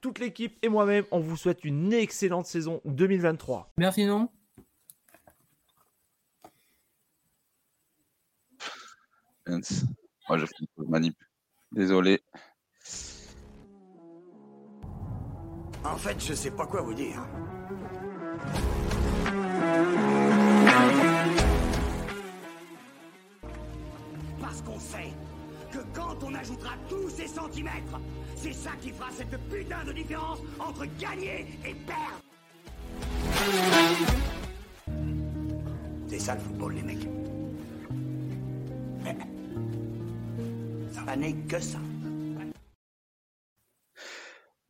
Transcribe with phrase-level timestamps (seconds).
[0.00, 3.72] toute l'équipe et moi-même, on vous souhaite une excellente saison 2023.
[3.76, 4.28] Merci, non
[9.48, 11.16] Moi, je fais une manip.
[11.72, 12.22] Désolé.
[15.84, 17.26] En fait, je sais pas quoi vous dire.
[24.40, 25.12] Parce qu'on sait
[25.98, 27.98] quand on ajoutera tous ces centimètres,
[28.36, 32.22] c'est ça qui fera cette putain de différence entre gagner et perdre.
[36.06, 37.08] C'est ça le football, les mecs.
[40.92, 41.78] Ça n'est que ça.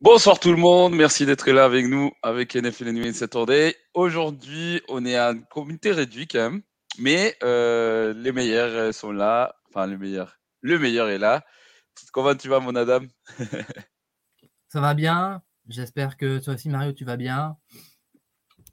[0.01, 3.75] Bonsoir tout le monde, merci d'être là avec nous avec NFL New Saturday.
[3.93, 6.61] Aujourd'hui, on est à un comité réduit quand même,
[6.97, 9.53] mais euh, les meilleurs sont là.
[9.67, 10.38] Enfin, les meilleurs.
[10.61, 11.45] Le meilleur est là.
[12.11, 13.01] Comment tu vas, mon Adam?
[14.69, 15.41] Ça va bien.
[15.67, 17.57] J'espère que toi aussi, Mario, tu vas bien.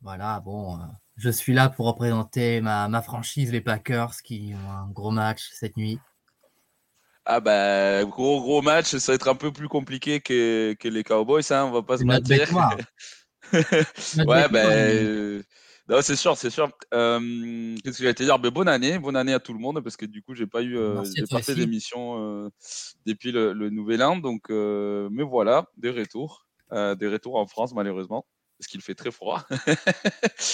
[0.02, 0.84] Voilà, bon, euh,
[1.16, 5.48] je suis là pour représenter ma, ma, franchise, les Packers, qui ont un gros match
[5.52, 5.98] cette nuit.
[7.24, 11.02] Ah bah, gros gros match, ça va être un peu plus compliqué que, que les
[11.02, 12.48] Cowboys, hein, on va pas se mentir.
[13.52, 15.42] ouais, ben, non,
[16.02, 16.70] c'est sûr, c'est sûr.
[16.94, 18.38] Euh, Qu'est-ce que j'allais te dire?
[18.38, 20.62] Ben, Bonne année, bonne année à tout le monde, parce que du coup, j'ai pas
[20.62, 22.50] eu, euh, j'ai pas fait d'émission euh,
[23.06, 27.46] depuis le, le, nouvel an, donc, euh, mais voilà, des retours, euh, des retours en
[27.46, 28.26] France malheureusement,
[28.58, 29.44] parce qu'il fait très froid.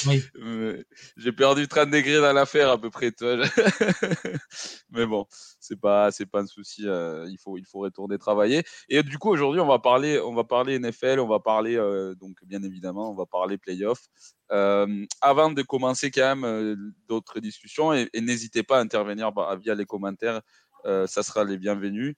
[0.06, 0.25] oui.
[1.17, 3.36] j'ai perdu 30 degrés dans l'affaire à peu près, toi.
[4.91, 5.27] mais bon,
[5.61, 6.83] c'est pas, c'est pas un souci.
[6.86, 8.65] Euh, il faut, il faut retourner travailler.
[8.88, 11.76] Et du coup, aujourd'hui, on va parler, on va parler NFL, on va parler
[12.21, 14.09] donc bien évidemment, on va parler playoff.
[14.53, 16.76] Euh, avant de commencer quand même euh,
[17.09, 20.43] d'autres discussions, et, et n'hésitez pas à intervenir bah, via les commentaires,
[20.84, 22.15] euh, ça sera les bienvenus.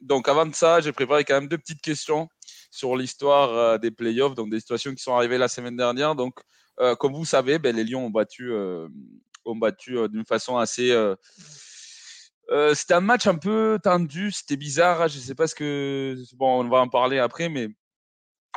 [0.00, 2.28] Donc avant de ça, j'ai préparé quand même deux petites questions
[2.70, 6.14] sur l'histoire des playoffs, donc des situations qui sont arrivées la semaine dernière.
[6.14, 6.38] Donc,
[6.98, 8.52] comme vous savez, ben, les Lions ont battu,
[9.44, 10.92] ont battu d'une façon assez
[12.50, 15.08] euh, c'était un match un peu tendu, c'était bizarre.
[15.08, 16.16] Je sais pas ce que.
[16.34, 17.68] Bon, on va en parler après, mais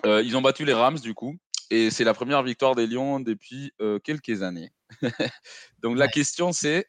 [0.06, 1.36] euh, ils ont battu les Rams du coup.
[1.72, 4.72] Et c'est la première victoire des Lions depuis euh, quelques années.
[5.81, 6.86] Donc la question c'est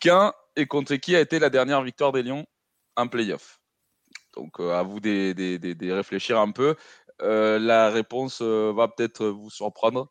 [0.00, 2.46] quand et contre qui a été la dernière victoire des Lions?
[2.98, 3.60] En playoff
[4.34, 6.74] Donc à vous de, de, de, réfléchir un peu.
[7.20, 10.10] la réponse va peut-être vous surprendre.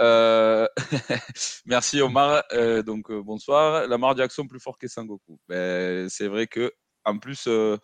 [0.00, 0.68] Euh...
[1.66, 2.44] Merci Omar.
[2.52, 3.86] Euh, donc euh, bonsoir.
[3.86, 5.38] Lamar Jackson plus fort que Sangoku.
[5.48, 6.72] Ben, c'est vrai que
[7.04, 7.76] en plus euh,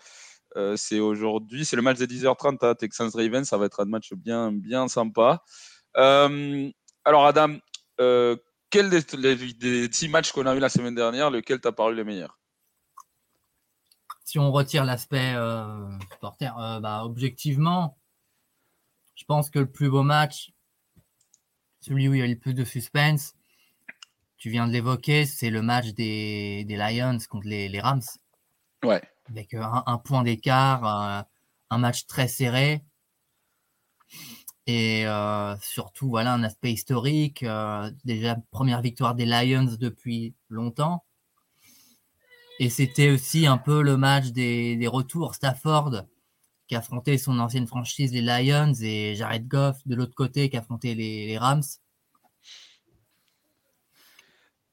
[0.77, 3.49] c'est aujourd'hui, c'est le match de 10h30 à Texans Ravens.
[3.49, 5.43] Ça va être un match bien bien sympa.
[5.95, 7.57] alors Adam,
[7.99, 11.95] quel des, des, des, six matchs qu'on a eu la semaine dernière, lequel t'a paru
[11.95, 12.39] le meilleur?
[14.25, 15.35] Si on retire l'aspect
[16.13, 17.99] supporter, bah, objectivement,
[19.15, 20.55] je pense que le plus beau match
[21.85, 23.35] celui où il y a le plus de suspense,
[24.39, 28.03] tu viens de l'évoquer, c'est le match des, des, Lions contre les, les Rams.
[28.83, 29.03] Ouais.
[29.29, 31.27] Avec un, un point d'écart, un,
[31.71, 32.85] un, match très serré.
[34.67, 37.43] Et euh, surtout, voilà, un aspect historique.
[37.43, 41.05] Euh, déjà, première victoire des Lions depuis longtemps.
[42.61, 45.35] Et c'était aussi un peu le match des, des retours.
[45.35, 46.05] Stafford
[46.67, 50.95] qui affrontait son ancienne franchise, les Lions, et Jared Goff de l'autre côté qui affrontait
[50.95, 51.63] les, les Rams.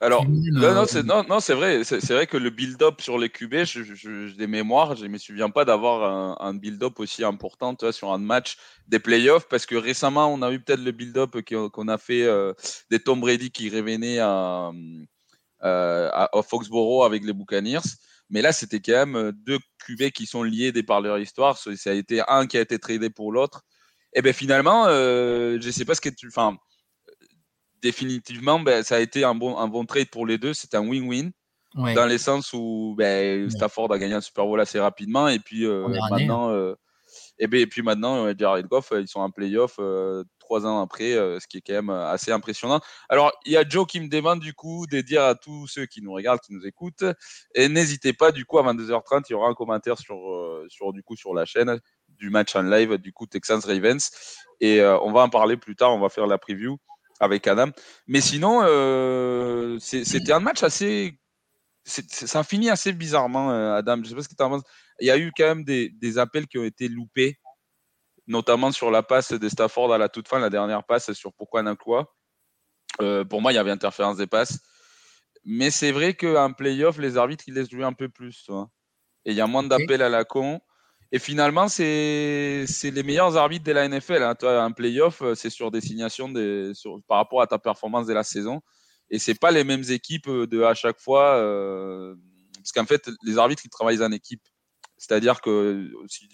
[0.04, 3.20] Alors, non, non, c'est, non, non, c'est vrai, c'est, c'est vrai que le build-up sur
[3.20, 6.56] les QB, je, je, je, des mémoires, je ne me souviens pas d'avoir un, un
[6.56, 10.52] build-up aussi important tu vois, sur un match des playoffs, parce que récemment, on a
[10.52, 11.38] eu peut-être le build-up
[11.72, 12.54] qu'on a fait euh,
[12.90, 15.06] des Tom Brady qui revenaient à, euh,
[15.62, 17.80] à, à Foxborough avec les Buccaneers.
[18.30, 21.58] Mais là, c'était quand même deux QB qui sont liés des par leur histoire.
[21.58, 23.62] Ça a été un qui a été tradé pour l'autre.
[24.14, 26.28] Et ben finalement, euh, je sais pas ce que tu.
[26.28, 26.58] Enfin,
[27.82, 30.54] définitivement, ben, ça a été un bon, un bon trade pour les deux.
[30.54, 31.32] C'était un win-win.
[31.76, 31.94] Ouais.
[31.94, 35.28] Dans les sens où ben, Stafford a gagné un Super Bowl assez rapidement.
[35.28, 36.76] Et puis euh, maintenant, euh,
[37.40, 41.14] et, ben, et puis maintenant, Jared Goff, ils sont en playoff euh, trois ans après,
[41.14, 42.82] euh, ce qui est quand même assez impressionnant.
[43.08, 45.86] Alors, il y a Joe qui me demande du coup de dire à tous ceux
[45.86, 47.06] qui nous regardent, qui nous écoutent,
[47.56, 50.92] et n'hésitez pas, du coup, à 22h30, il y aura un commentaire sur, euh, sur,
[50.92, 54.12] du coup, sur la chaîne du match en live, du coup, Texans Ravens.
[54.60, 56.78] Et euh, on va en parler plus tard, on va faire la preview
[57.20, 57.70] avec Adam.
[58.08, 61.18] Mais sinon, euh, c'était un match assez.
[61.84, 64.02] Ça finit assez bizarrement, euh, Adam.
[64.04, 64.64] Je sais pas ce que tu penses.
[65.00, 67.40] Il y a eu quand même des, appels qui ont été loupés,
[68.28, 71.64] notamment sur la passe de Stafford à la toute fin, la dernière passe sur pourquoi
[71.64, 72.14] Nakua.
[73.02, 74.60] Euh, pour moi, il y avait interférence des passes.
[75.44, 78.50] Mais c'est vrai qu'en playoff, les arbitres, ils laissent jouer un peu plus.
[79.26, 80.62] Et il y a moins d'appels à la con.
[81.12, 84.24] Et finalement, c'est les meilleurs arbitres de la NFL.
[84.24, 84.36] Hein.
[84.36, 86.32] Toi, un playoff, euh, c'est sur des signations
[87.08, 88.62] par rapport à ta performance de la saison.
[89.10, 91.36] Et c'est pas les mêmes équipes euh, de à chaque fois.
[91.36, 92.16] Euh,
[92.56, 94.42] parce qu'en fait, les arbitres, ils travaillent en équipe.
[95.02, 96.28] C'est-à-dire que si,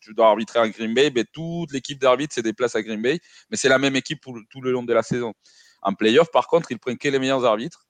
[0.00, 3.20] tu dois arbitrer à Green Bay, ben, toute l'équipe d'arbitres se déplace à Green Bay.
[3.50, 5.34] Mais c'est la même équipe pour, tout le long de la saison.
[5.82, 7.86] En playoff, par contre, ils prennent que les meilleurs arbitres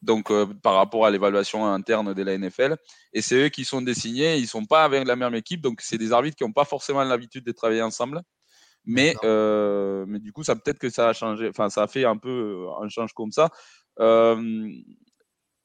[0.00, 2.76] donc euh, par rapport à l'évaluation interne de la NFL.
[3.12, 5.80] Et c'est eux qui sont désignés, ils ne sont pas avec la même équipe, donc
[5.80, 8.22] c'est des arbitres qui n'ont pas forcément l'habitude de travailler ensemble.
[8.84, 12.04] Mais, euh, mais du coup, ça peut-être que ça a changé, enfin ça a fait
[12.04, 12.28] un peu
[12.68, 13.50] euh, un change comme ça.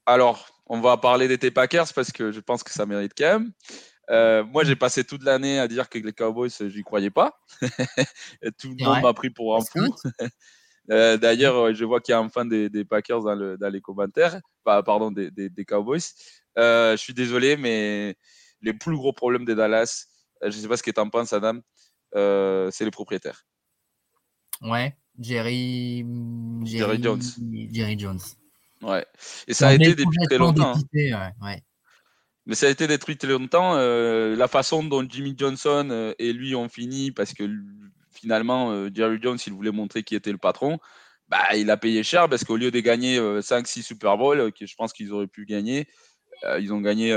[0.08, 4.46] alors, on va parler des T-Packers parce que je pense que ça mérite quand même.
[4.52, 7.40] moi, j'ai passé toute l'année à dire que les Cowboys, j'y croyais pas.
[8.60, 9.96] Tout le monde m'a pris pour un fou.
[10.92, 15.12] Euh, d'ailleurs, je vois qu'il y a un fan des, Packers dans, les commentaires, pardon,
[15.12, 16.02] des, Cowboys.
[16.58, 18.16] Euh, je suis désolé, mais
[18.62, 20.08] les plus gros problèmes des Dallas,
[20.44, 21.60] euh, je ne sais pas ce que tu en penses, Adam,
[22.14, 23.46] c'est les propriétaires.
[24.62, 26.06] Ouais, Jerry,
[26.64, 27.22] Jerry, Jones.
[27.72, 28.20] Jerry Jones.
[28.84, 29.06] Ouais.
[29.48, 30.76] Et ça a été depuis très longtemps.
[30.76, 31.58] Hein.
[32.46, 33.76] Mais ça a été détruit très longtemps.
[33.76, 37.48] la façon dont Jimmy Johnson et lui ont fini, parce que
[38.14, 40.80] finalement, euh, Jerry Jones, il voulait montrer qui était le patron,
[41.28, 44.52] bah, il a payé cher parce qu'au lieu de gagner 5-6 euh, Super Bowl, euh,
[44.52, 45.88] que je pense qu'ils auraient pu gagner,
[46.60, 47.16] ils ont gagné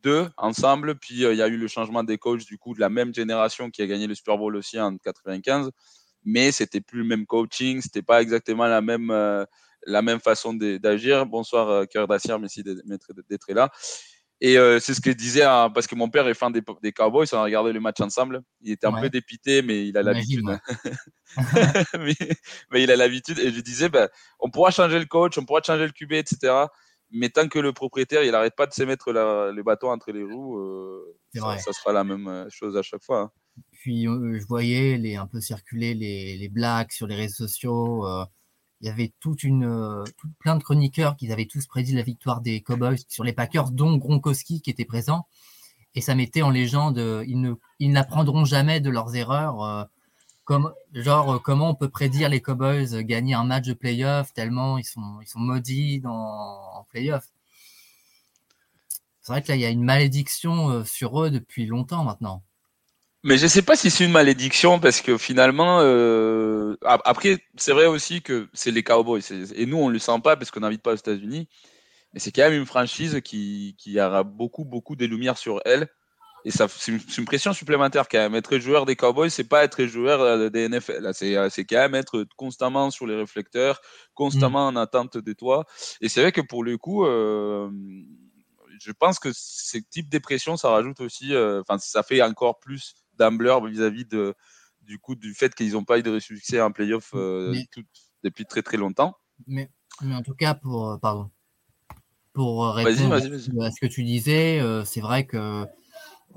[0.00, 0.94] deux ensemble.
[0.94, 3.68] Puis il y a eu le changement des coachs du coup de la même génération
[3.68, 5.70] qui a gagné le Super Bowl aussi en 95.
[6.24, 9.10] Mais c'était plus le même coaching, c'était pas exactement la même,
[9.86, 11.26] la même façon d'agir.
[11.26, 13.70] Bonsoir, Cœur Dacier, merci d'être là.
[14.42, 16.62] Et euh, c'est ce que je disais, hein, parce que mon père est fan des,
[16.82, 18.42] des, Cowboys, on a regardé le match ensemble.
[18.62, 20.46] Il était un peu dépité, mais il a l'habitude.
[21.98, 23.38] mais, il a l'habitude.
[23.38, 26.54] Et je disais, ben, on pourra changer le coach, on pourra changer le QB, etc.
[27.10, 30.22] Mais tant que le propriétaire, il n'arrête pas de se mettre le bâton entre les
[30.22, 33.20] roues, euh, ça, sera la même euh, chose à chaque fois.
[33.20, 33.30] Hein.
[33.72, 38.06] Puis je voyais les, un peu circuler les, les blagues sur les réseaux sociaux
[38.80, 40.04] il y avait toute une, euh,
[40.38, 43.96] plein de chroniqueurs qui avaient tous prédit la victoire des Cowboys sur les Packers, dont
[43.96, 45.26] Gronkowski qui était présent.
[45.94, 49.62] Et ça mettait en légende, euh, ils, ne, ils n'apprendront jamais de leurs erreurs.
[49.62, 49.84] Euh,
[50.44, 54.84] comme, genre, comment on peut prédire les Cowboys gagner un match de playoff tellement ils
[54.84, 57.26] sont, ils sont maudits dans, en playoff.
[59.20, 62.42] C'est vrai que là, il y a une malédiction sur eux depuis longtemps maintenant.
[63.22, 67.84] Mais je sais pas si c'est une malédiction parce que finalement, euh, après, c'est vrai
[67.84, 69.20] aussi que c'est les Cowboys.
[69.54, 71.46] Et nous, on le sent pas parce qu'on n'invite pas aux États-Unis.
[72.14, 75.88] Mais c'est quand même une franchise qui, qui aura beaucoup, beaucoup de lumière sur elle.
[76.46, 78.34] Et ça, c'est une, pression supplémentaire quand même.
[78.34, 81.10] Être joueur des Cowboys, c'est pas être joueur euh, des NFL.
[81.12, 83.82] C'est, c'est quand même être constamment sur les réflecteurs,
[84.14, 84.76] constamment mm.
[84.76, 85.66] en attente de toi.
[86.00, 87.70] Et c'est vrai que pour le coup, euh,
[88.80, 92.94] je pense que ce type de pression, ça rajoute aussi, enfin, ça fait encore plus
[93.20, 94.34] d'Ambler vis-à-vis de,
[94.82, 97.54] du coup du fait qu'ils n'ont pas eu de succès en playoff euh,
[98.24, 99.14] depuis très très longtemps.
[99.46, 99.70] Mais,
[100.02, 101.30] en tout cas, pour, euh, pardon,
[102.32, 103.20] pour euh, répondre à
[103.70, 105.64] ce que tu disais, c'est vrai que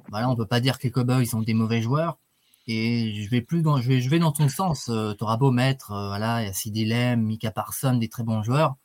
[0.10, 2.20] voilà, on ne peut pas dire que les Cowboys sont des mauvais joueurs.
[2.66, 4.86] Et je vais plus dans, je vais, je vais dans ton sens.
[4.86, 8.76] tu auras beau mettre, voilà, il y a Mika Parson, des très bons joueurs.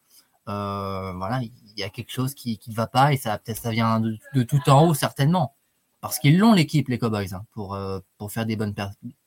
[0.47, 4.01] voilà, il y a quelque chose qui ne va pas et ça peut-être ça vient
[4.01, 5.58] de, de, tout en haut certainement.
[6.01, 8.75] Parce qu'ils l'ont l'équipe, les Cowboys, hein, pour, euh, pour faire des bonnes,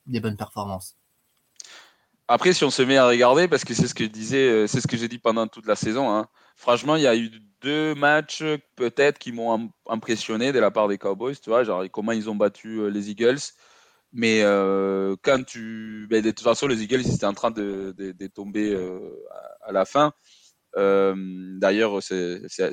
[0.05, 0.95] des bonnes performances.
[2.27, 4.79] Après, si on se met à regarder, parce que c'est ce que disais, euh, c'est
[4.79, 6.09] ce que j'ai dit pendant toute la saison.
[6.15, 6.27] Hein.
[6.55, 7.29] Franchement, il y a eu
[7.61, 8.43] deux matchs
[8.75, 12.35] peut-être qui m'ont impressionné de la part des Cowboys, tu vois, genre comment ils ont
[12.35, 13.39] battu euh, les Eagles.
[14.13, 14.41] Mais
[15.21, 17.95] quand tu, ben, de toute façon, les Eagles ils étaient en train de,
[18.33, 18.77] tomber
[19.61, 20.11] à la fin.
[20.77, 21.15] Euh,
[21.59, 22.19] D'ailleurs, ça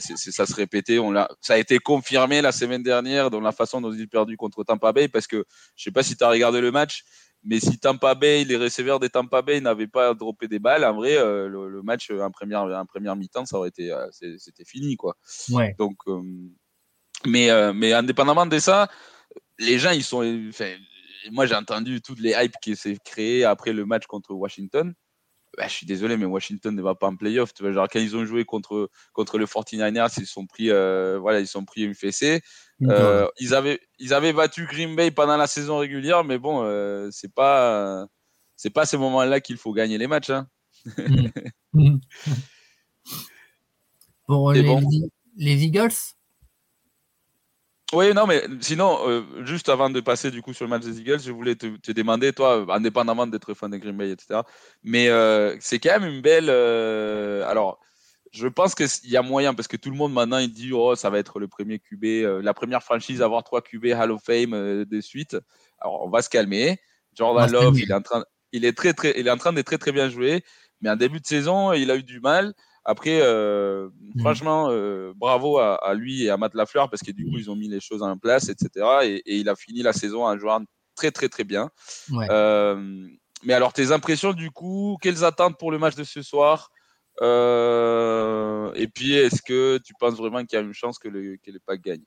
[0.00, 0.98] se répétait.
[0.98, 4.36] On ça a été confirmé la semaine dernière dans la façon dont ils ont perdu
[4.36, 5.44] contre Tampa Bay, parce que
[5.76, 7.04] je sais pas si tu as regardé le match,
[7.44, 10.94] mais si Tampa Bay, les receveurs des Tampa Bay n'avaient pas droppé des balles, en
[10.94, 14.96] vrai, euh, le, match en première, en première mi-temps, ça aurait été, euh, c'était fini,
[14.96, 15.16] quoi.
[15.50, 15.74] Ouais.
[15.78, 16.22] Donc, euh,
[17.26, 18.88] mais, mais indépendamment de ça,
[19.58, 20.22] les gens, ils sont,
[21.30, 24.94] moi, j'ai entendu toutes les hypes qui s'est créées après le match contre Washington.
[25.58, 27.52] Bah, je suis désolé, mais Washington ne va pas en playoff.
[27.52, 31.18] Tu vois, genre, quand ils ont joué contre, contre le 49ers, ils sont pris, euh,
[31.18, 32.42] voilà, ils sont pris une fessée.
[32.82, 37.08] Euh, ils, avaient, ils avaient battu Green Bay pendant la saison régulière, mais bon, euh,
[37.10, 38.06] c'est pas,
[38.54, 40.30] c'est pas à ce moment-là qu'il faut gagner les matchs.
[40.30, 40.46] Hein.
[44.26, 44.62] Pour les,
[45.36, 45.90] les, Eagles?
[47.94, 51.00] Oui, non, mais sinon, euh, juste avant de passer du coup sur le match des
[51.00, 54.40] Eagles, je voulais te, demander, toi, indépendamment d'être fan de Green Bay, etc.,
[54.82, 56.48] mais euh, c'est quand même une belle.
[56.50, 57.80] Euh, alors,
[58.30, 60.96] je pense qu'il y a moyen, parce que tout le monde maintenant, il dit, oh,
[60.96, 64.22] ça va être le premier QB, la première franchise à avoir trois QB Hall of
[64.22, 65.38] Fame de suite.
[65.80, 66.78] Alors, on va se calmer.
[67.14, 69.66] Jordan Love, il est en train, il est très, très, il est en train d'être
[69.66, 70.44] très, très bien joué,
[70.82, 72.52] mais en début de saison, il a eu du mal.
[72.84, 74.20] Après, euh, mmh.
[74.20, 77.56] franchement, euh, bravo à, lui et à Matt Lafleur parce que du coup, ils ont
[77.56, 78.86] mis les choses en place, etc.
[79.04, 81.70] Et, il a fini la saison en jouant très, très, très bien.
[82.12, 83.06] Euh,
[83.44, 86.70] mais alors, tes impressions du coup, quelles attentes pour le match de ce soir?
[87.20, 91.50] Et puis, est-ce que tu penses vraiment qu'il y a une chance que, le, que
[91.50, 92.04] les Packs gagnent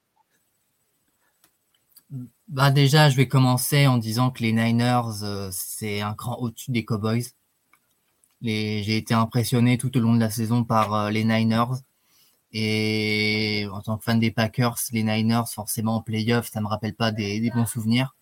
[2.49, 6.83] bah déjà, je vais commencer en disant que les Niners, c'est un cran au-dessus des
[6.83, 7.23] Cowboys.
[8.41, 11.83] J'ai été impressionné tout au long de la saison par euh, les Niners.
[12.53, 16.95] Et en tant que fan des Packers, les Niners, forcément en playoff, ça me rappelle
[16.95, 18.15] pas des, bons souvenirs.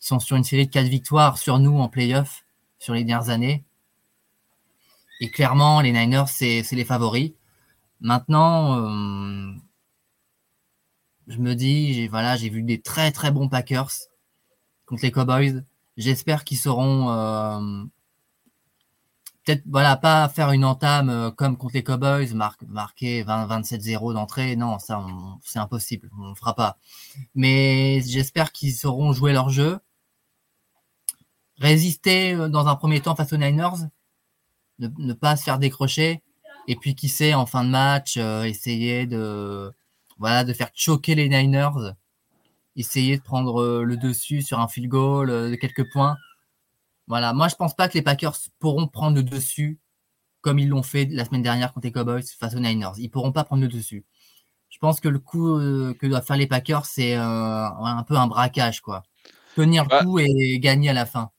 [0.00, 2.44] Ils sont sur une série de quatre victoires sur nous en playoff
[2.78, 3.64] sur les dernières années.
[5.20, 7.32] Et clairement, les Niners, c'est les favoris.
[8.00, 9.52] Maintenant, euh,
[11.28, 13.92] je me dis, j'ai vu des très très bons Packers
[14.86, 15.62] contre les Cowboys.
[15.96, 17.84] J'espère qu'ils seront euh,
[19.44, 24.78] peut-être voilà pas faire une entame euh, comme contre les Cowboys, marquer 20-27-0 d'entrée, non,
[24.78, 25.04] ça
[25.42, 26.78] c'est impossible, on ne fera pas.
[27.34, 29.78] Mais j'espère qu'ils sauront jouer leur jeu,
[31.58, 33.88] résister euh, dans un premier temps face aux Niners,
[34.78, 36.22] ne, pas se faire décrocher,
[36.68, 39.72] et puis qui sait en fin de match euh, essayer de
[40.18, 41.94] voilà de faire choquer les Niners,
[42.76, 46.16] essayer de prendre le dessus sur un field goal de quelques points
[47.06, 49.80] voilà, moi je pense pas que les Packers pourront prendre le dessus
[50.42, 52.92] comme ils l'ont fait la semaine dernière contre les Cowboys face aux Niners.
[52.98, 54.04] Ils pourront pas prendre le dessus.
[54.68, 58.16] Je pense que le coup euh, que doivent faire les Packers, c'est euh, un peu
[58.16, 59.02] un braquage, quoi.
[59.54, 61.30] Tenir le bah coup et gagner à la fin.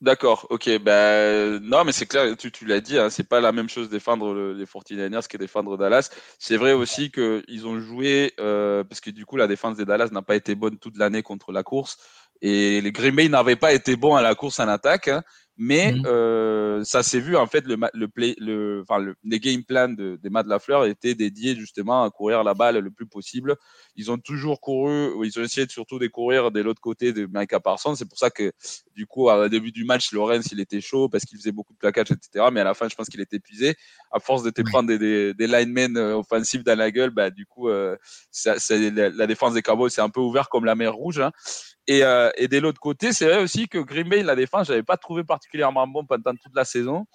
[0.00, 0.80] D'accord, ok.
[0.80, 3.88] Ben, non, mais c'est clair, tu, tu l'as dit, hein, c'est pas la même chose
[3.88, 6.10] défendre les 49ers que défendre Dallas.
[6.40, 10.08] C'est vrai aussi qu'ils ont joué, euh, parce que du coup, la défense des Dallas
[10.10, 11.98] n'a pas été bonne toute l'année contre la course.
[12.42, 15.22] Et les Green Bay n'avaient pas été bons à la course en attaque, hein,
[15.56, 16.02] mais mhm.
[16.06, 19.90] euh, ça s'est vu en fait le, le play, le, enfin le, les game plans
[19.90, 23.56] de, des Matt Lafleur étaient dédiés justement à courir la balle le plus possible.
[23.94, 27.28] Ils ont toujours couru, ils ont essayé de, surtout de courir de l'autre côté de
[27.32, 27.94] Micah Parsons.
[27.94, 28.50] C'est pour ça que
[28.96, 31.78] du coup au début du match, Lorenz il était chaud parce qu'il faisait beaucoup de
[31.78, 32.46] plaquages, etc.
[32.50, 33.76] Mais à la fin, je pense qu'il était épuisé
[34.10, 37.10] à force de te prendre des, des, des linemen euh, offensifs dans la gueule.
[37.10, 37.96] Bah du coup, euh,
[38.30, 41.20] ça, la, la, défense des Cowboys c'est un peu ouvert comme la mer Rouge.
[41.20, 41.30] Hein.
[41.88, 44.82] Et, euh, de l'autre côté, c'est vrai aussi que Green Bay, la défense, je n'avais
[44.82, 47.06] pas trouvé particulièrement bon pendant toute la saison.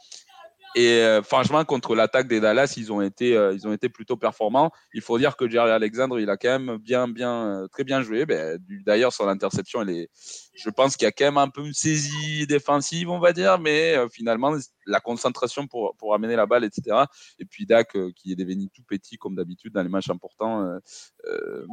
[0.76, 4.18] Et euh, franchement, contre l'attaque des Dallas, ils ont été, euh, ils ont été plutôt
[4.18, 4.70] performants.
[4.94, 8.26] Il faut dire que Jerry Alexandre, il a quand même bien, bien, très bien joué.
[8.26, 12.46] Ben, D'ailleurs, sur l'interception, je pense qu'il y a quand même un peu une saisie
[12.46, 14.56] défensive, on va dire, mais finalement,
[14.86, 17.06] la concentration pour, pour amener la balle, etc.
[17.40, 20.68] Et puis Dak, qui est devenu tout petit comme d'habitude dans les matchs importants.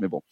[0.00, 0.22] mais bon.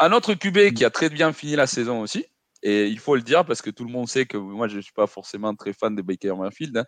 [0.00, 2.26] Un autre QB qui a très bien fini la saison aussi,
[2.62, 4.80] et il faut le dire parce que tout le monde sait que moi je ne
[4.80, 6.84] suis pas forcément très fan de Baker Mayfield, hein.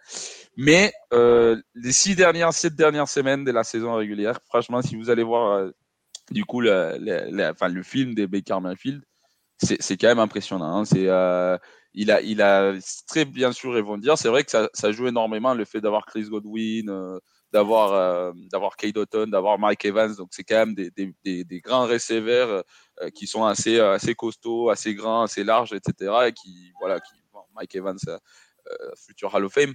[0.56, 5.10] mais euh, les six dernières, sept dernières semaines de la saison régulière, franchement, si vous
[5.10, 5.70] allez voir euh,
[6.30, 9.02] du coup le, film de Baker Mayfield,
[9.58, 10.78] c'est quand même impressionnant.
[10.78, 10.84] Hein.
[10.84, 11.58] C'est euh,
[11.92, 12.74] il a il a
[13.06, 17.18] très bien sûr dire, c'est vrai que ça, joue énormément le fait d'avoir Chris Godwin.
[17.52, 18.96] D'avoir euh, d'avoir Kate
[19.28, 20.12] d'avoir Mike Evans.
[20.16, 22.64] Donc c'est quand même des, des, des, des grands receveurs
[23.14, 26.12] qui sont assez, euh, assez costauds, assez grands, assez larges, etc.
[26.28, 27.14] Et qui, voilà, qui,
[27.54, 28.18] Mike Evans, euh,
[28.96, 29.74] futur Hall of Fame.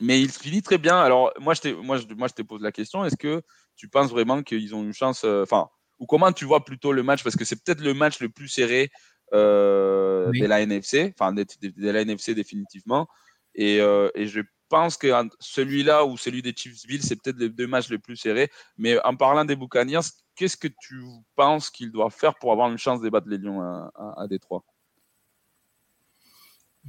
[0.00, 0.98] mais il finit très bien.
[1.00, 3.42] Alors, moi, je te, moi, je, moi, je te pose la question est-ce que
[3.76, 5.68] tu penses vraiment qu'ils ont une chance Enfin,
[5.98, 7.22] ou comment tu vois plutôt le match?
[7.22, 8.90] Parce que c'est peut-être le match le plus serré
[9.32, 13.08] euh, de la NFC, enfin, de, de, la NFC définitivement.
[13.54, 14.40] Et, euh, et je
[14.74, 15.06] pense que
[15.38, 18.50] celui-là ou celui des Chiefsville, c'est peut-être les deux matchs les plus serrés.
[18.76, 21.00] Mais en parlant des Buccaneers, qu'est-ce que tu
[21.36, 24.64] penses qu'ils doivent faire pour avoir une chance de battre les Lions à, Détroit?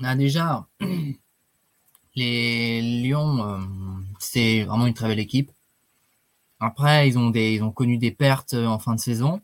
[0.02, 0.68] Ah, Déjà,
[2.16, 3.60] les Lions, euh,
[4.18, 5.52] c'est vraiment une très belle équipe.
[6.60, 9.42] Après, ils ont, des, ils ont connu des pertes euh, en fin de saison.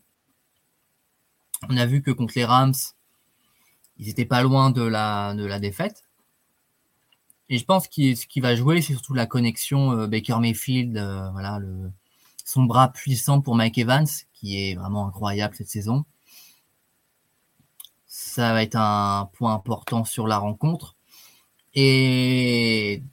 [1.70, 2.74] On a vu que contre les Rams,
[3.98, 6.06] ils étaient pas loin de la, de la défaite.
[7.52, 10.94] Et je pense que ce qui va jouer, c'est surtout la connexion euh, Baker Mayfield,
[11.34, 11.92] voilà, le,
[12.46, 16.06] son bras puissant pour Mike Evans, qui est vraiment incroyable cette saison.
[18.08, 20.96] Ça va être un point important sur la rencontre.
[21.74, 23.04] Et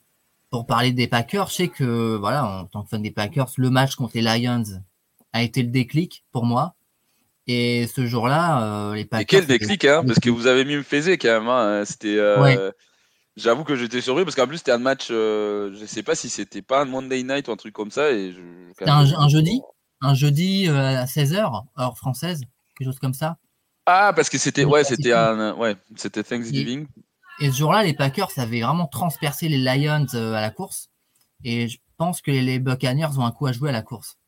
[0.51, 3.71] pour parler des Packers, je sais que, voilà, en tant que fan des Packers, le
[3.71, 4.65] match contre les Lions
[5.33, 6.75] a été le déclic pour moi.
[7.47, 9.23] Et ce jour-là, euh, les Packers.
[9.23, 11.49] Et quel déclic, hein, parce que vous avez mis me faisait quand même.
[11.49, 12.19] Hein, c'était.
[12.19, 12.71] Euh,
[13.39, 16.29] j'avoue que j'étais surpris parce qu'en plus c'était un match, euh, je sais pas si
[16.29, 18.11] c'était pas un Monday Night ou un truc comme ça.
[18.11, 18.35] Et
[18.77, 19.61] C'était un, jeudi,
[20.01, 22.43] un jeudi à 16h, heure française,
[22.77, 23.39] quelque chose comme ça.
[23.87, 26.87] Ah, parce que c'était ouais, c'était un, ouais, c'était Thanksgiving.
[27.41, 30.91] Et, ce jour-là, les Packers avaient vraiment transpercé les Lions à la course.
[31.45, 34.19] Et je pense que les Buccaneers ont un coup à jouer à la course.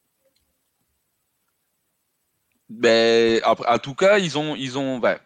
[2.70, 5.18] Ben, après, en tout cas, ils ont, ils ont, ben,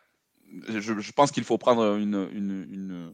[0.69, 3.13] je, je, pense qu'il faut prendre une, une, une,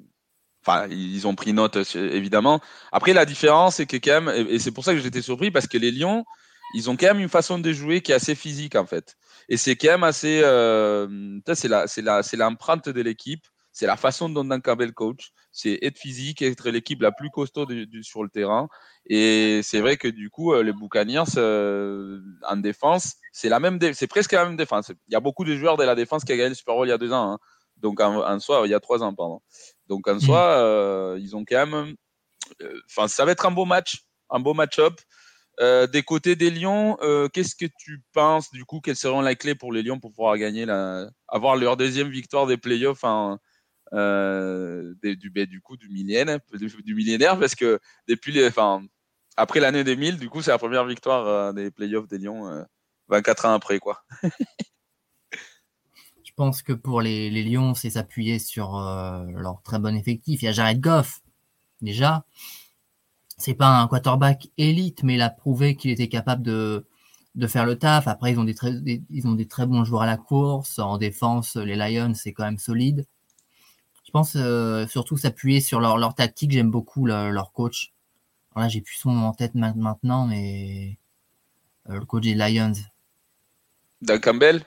[0.64, 2.60] enfin, ils ont pris note évidemment.
[2.92, 5.66] Après, la différence, c'est que quand même, et c'est pour ça que j'étais surpris parce
[5.66, 6.24] que les Lions,
[6.74, 9.16] ils ont quand même une façon de jouer qui est assez physique en fait.
[9.48, 11.08] Et c'est quand même assez, euh,
[11.46, 15.32] c'est l'empreinte de l'équipe c'est la façon dont Dan Campbell coach.
[15.52, 17.66] C'est être physique, être l'équipe la plus costaud
[18.02, 18.68] sur le terrain.
[19.06, 23.50] Et c'est vrai que du coup, euh, les Buccaneers euh, en défense, c'est
[23.94, 24.90] c'est presque la même défense.
[25.08, 26.86] Il y a beaucoup de joueurs de la défense qui ont gagné le Super Bowl
[26.86, 27.32] il y a deux ans.
[27.32, 27.38] Hein.
[27.78, 29.40] Donc en, soi, il y a trois ans, pardon.
[29.90, 30.60] Donc en soi, mm.
[30.60, 31.94] euh, ils ont quand même.
[32.86, 34.98] Enfin, ça va être un beau match, un beau match-up.
[35.60, 36.96] des côtés des Lions,
[37.34, 40.38] qu'est-ce que tu penses du coup Quelles seront les clés pour les Lions pour pouvoir
[40.38, 43.38] gagner la, avoir leur deuxième victoire des playoffs en,
[43.92, 46.38] euh, du, du coup du millénaire,
[46.84, 47.38] du, millénaire?
[47.38, 48.82] Parce que depuis les, enfin,
[49.36, 52.64] après l'année 2000, du coup, c'est la première victoire euh, des playoffs des Lions
[53.08, 54.02] 24 euh, ans après, quoi.
[56.30, 60.42] Je pense que pour les, Lions, c'est s'appuyer sur leur très bon effectif.
[60.42, 61.20] Il y a Jared Goff,
[61.82, 62.24] déjà.
[63.36, 66.86] C'est pas un quarterback élite, mais il a prouvé qu'il était capable de,
[67.34, 68.08] de faire le taf.
[68.08, 68.72] Après, ils ont des, très,
[69.10, 70.78] ils ont des très bons joueurs à la course.
[70.78, 73.06] En défense, les Lions, c'est quand même solide
[74.10, 76.50] je pense euh, surtout s'appuyer sur leur, leur tactique.
[76.50, 77.92] J'aime beaucoup leur coach.
[78.52, 80.98] Alors là, j'ai plus son nom en tête maintenant, mais
[81.88, 82.72] euh, le coach des Lions.
[84.02, 84.64] Dan Campbell?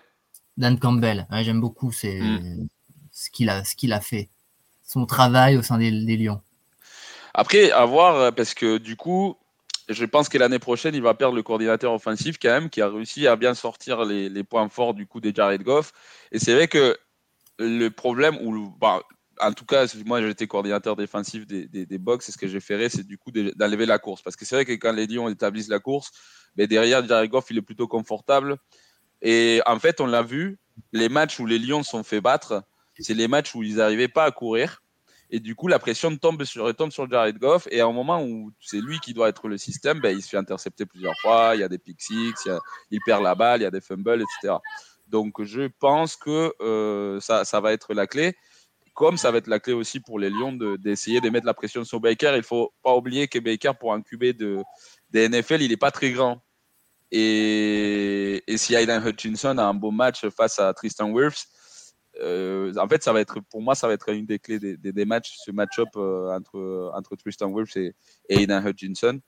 [0.57, 1.27] Dan Campbell.
[1.41, 2.67] j'aime beaucoup hmm.
[3.11, 4.29] ce qu'il a, ce qu'il a fait.
[4.83, 6.41] Son travail au sein des, Lions.
[7.33, 9.37] Après, à voir, parce que du coup,
[9.89, 12.89] je pense que l'année prochaine, il va perdre le coordinateur offensif quand même, qui a
[12.89, 15.91] réussi à bien sortir les, les points forts du coup des Jared Goff.
[16.31, 16.97] Et c'est vrai que
[17.59, 19.01] le problème, ou bah,
[19.41, 22.89] en tout cas, moi j'étais coordinateur défensif des, des, box et ce que j'ai fait,
[22.89, 24.21] c'est du coup d'enlever la course.
[24.21, 26.11] Parce que c'est vrai que quand les Lions établissent la course,
[26.55, 28.57] mais ben, derrière, Jared Goff, il est plutôt confortable.
[29.23, 30.59] Et en fait, on l'a vu,
[30.91, 32.63] les matchs où les Lions sont fait battre,
[32.99, 34.83] c'est les matchs où ils n'arrivaient pas à courir.
[35.31, 37.67] Et du coup, la pression tombe sur, tombe sur Jared Goff.
[37.71, 40.29] Et à un moment où c'est lui qui doit être le système, ben, il se
[40.29, 41.53] fait intercepter plusieurs fois.
[41.55, 44.57] Il y a des pick il, perd la balle, il y a des fumbles, etc.
[45.07, 48.35] Donc, je pense que euh, ça, ça va être la clé
[48.93, 51.83] comme ça va être la clé aussi pour les Lions d'essayer de, mettre la pression
[51.83, 52.31] sur Baker.
[52.33, 54.59] Il ne faut pas oublier que Baker, pour un QB de,
[55.09, 56.43] des NFL, il n'est pas très grand.
[57.15, 61.47] Et, si Aidan Hutchinson a un beau match face à Tristan Wirfs,
[62.21, 65.05] euh, en fait, ça va être, pour moi, ça va être une des clés des,
[65.05, 67.93] matchs, ce match-up euh, entre, entre Tristan Wirfs et,
[68.29, 69.19] Aidan Hutchinson.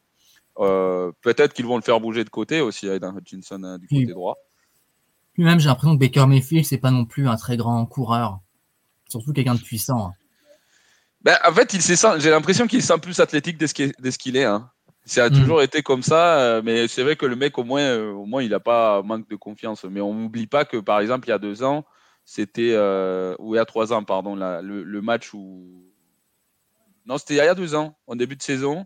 [0.58, 4.08] Euh, peut-être qu'ils vont le faire bouger de côté aussi, Aidan Hutchinson, hein, du côté
[4.08, 4.38] droit.
[5.34, 8.40] Puis-même, j'ai l'impression que Baker Mayfield, c'est pas non plus un très grand coureur.
[9.10, 10.08] Surtout quelqu'un de puissant.
[10.08, 10.14] Hein.
[11.22, 11.76] Ben, en fait,
[12.20, 14.46] j'ai l'impression qu'il sent plus athlétique de ce qu'il est.
[14.46, 14.72] Hein.
[15.06, 15.34] Ça a hmm.
[15.34, 18.26] toujours été comme ça, euh, mais c'est vrai que le mec, au moins, euh, au
[18.26, 19.84] moins il n'a pas manque de confiance.
[19.84, 21.86] Mais on n'oublie pas que, par exemple, il y a deux ans,
[22.24, 25.92] c'était, euh, ou il y a trois ans, pardon, le, match où.
[27.06, 28.86] Non, c'était il y a deux ans, en début de saison,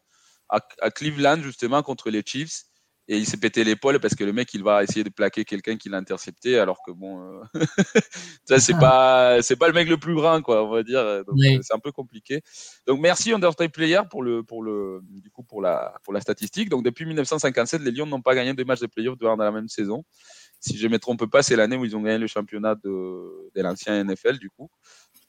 [0.49, 2.68] à Cleveland, justement, contre les Chiefs
[3.11, 5.77] et il s'est pété l'épaule parce que le mec il va essayer de plaquer quelqu'un
[5.77, 7.41] qui l'a intercepté alors que bon euh...
[8.45, 11.25] ça c'est pas c'est pas le mec le plus grand quoi on va dire.
[11.25, 12.43] Donc c'est un peu compliqué.
[12.85, 16.69] Donc merci Undertale Player pour le pour le du coup pour la pour la statistique.
[16.69, 19.69] Donc depuis 1957 les Lions n'ont pas gagné de matchs de playoff dans la même
[19.69, 20.03] saison.
[20.59, 23.61] Si je me trompe pas c'est l'année où ils ont gagné le championnat de, de
[23.63, 24.69] l'ancien NFL du coup.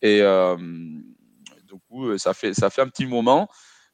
[0.02, 3.48] Et euh, du coup ça fait ça fait un petit moment.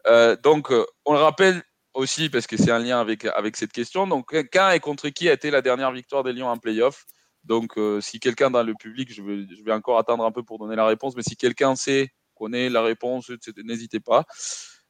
[0.09, 0.73] Euh, donc
[1.05, 1.63] on le rappelle
[1.97, 4.07] aussi parce que c'est un lien avec, avec cette question.
[4.07, 7.05] Donc, quand et contre qui a été la dernière victoire des Lions en playoff?
[7.45, 10.43] Donc, euh, si quelqu'un dans le public, je vais, je vais encore attendre un peu
[10.43, 13.31] pour donner la réponse, mais si quelqu'un sait, connaît la réponse,
[13.65, 14.25] n'hésitez pas.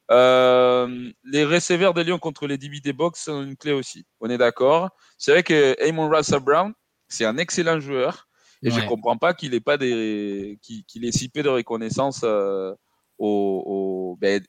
[0.09, 4.05] Euh, les receveurs des Lions contre les DVD Box sont une clé aussi.
[4.19, 4.89] On est d'accord.
[5.17, 6.73] C'est vrai que Amon Russell Brown,
[7.07, 8.27] c'est un excellent joueur.
[8.63, 12.21] Et je ne comprends pas qu'il ait pas des, qu'il ait si peu de reconnaissance
[12.23, 12.73] euh,
[13.19, 14.41] au, au ben,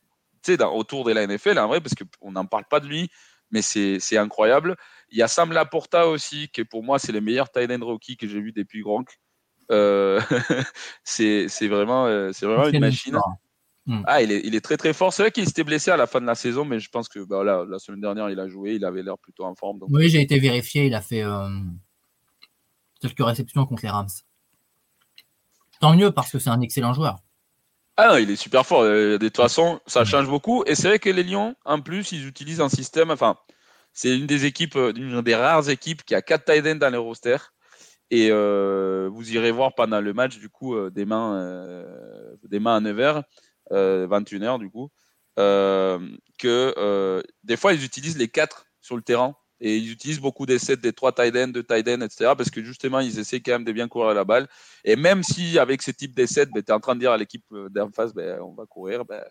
[0.72, 3.10] autour de la NFL, en vrai, parce qu'on n'en parle pas de lui,
[3.50, 4.76] mais c'est incroyable.
[5.10, 8.16] Il y a Sam Laporta aussi, qui pour moi, c'est le meilleur tight end rookie
[8.16, 9.08] que j'ai vu depuis Gronk.
[9.70, 10.20] Euh,
[11.04, 13.18] c'est vraiment, euh, c'est vraiment une machine.
[13.86, 14.02] Hmm.
[14.06, 15.14] Ah, il est, il est, très très fort.
[15.14, 17.20] C'est vrai qu'il s'était blessé à la fin de la saison, mais je pense que
[17.20, 19.80] bah, la semaine dernière, il a joué, il avait l'air plutôt en forme.
[19.88, 21.48] Oui, j'ai été vérifié, il a fait euh,
[23.00, 24.08] quelques réceptions contre les Rams.
[25.80, 27.20] Tant mieux parce que c'est un excellent joueur.
[27.98, 28.82] Ah non, il est super fort.
[28.82, 30.62] Euh, de toute façon, ça change beaucoup.
[30.66, 33.10] Et c'est vrai que les Lions, en plus, ils utilisent un système.
[33.10, 33.36] Enfin,
[33.92, 36.90] c'est une des équipes, euh, une des rares équipes qui a 4 tight ends dans
[36.90, 37.52] les rosters.
[38.10, 41.84] Et vous irez voir pendant le match, du coup, mains,
[42.48, 43.22] des mains à 9h
[43.70, 44.90] 21h euh, du coup,
[45.38, 45.98] euh,
[46.38, 50.46] que euh, des fois ils utilisent les quatre sur le terrain et ils utilisent beaucoup
[50.46, 52.32] des sets des trois tight ends, de tight ends, etc.
[52.36, 54.48] Parce que justement, ils essaient quand même de bien courir la balle.
[54.84, 57.16] Et même si avec ce type d'essais, ben, tu es en train de dire à
[57.16, 59.22] l'équipe d'en face, ben, on va courir, ben,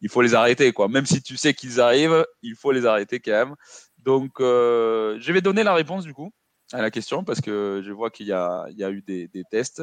[0.00, 0.72] il faut les arrêter.
[0.72, 0.88] Quoi.
[0.88, 3.54] Même si tu sais qu'ils arrivent, il faut les arrêter quand même.
[3.98, 6.32] Donc, je vais donner la réponse du coup
[6.72, 9.82] à la question parce que je vois qu'il y, y a, eu des, tests.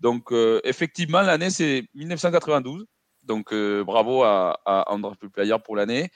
[0.00, 0.32] Donc,
[0.64, 2.86] effectivement, l'année, c'est 1992.
[3.26, 6.10] Donc euh, bravo à, à André Player pour l'année.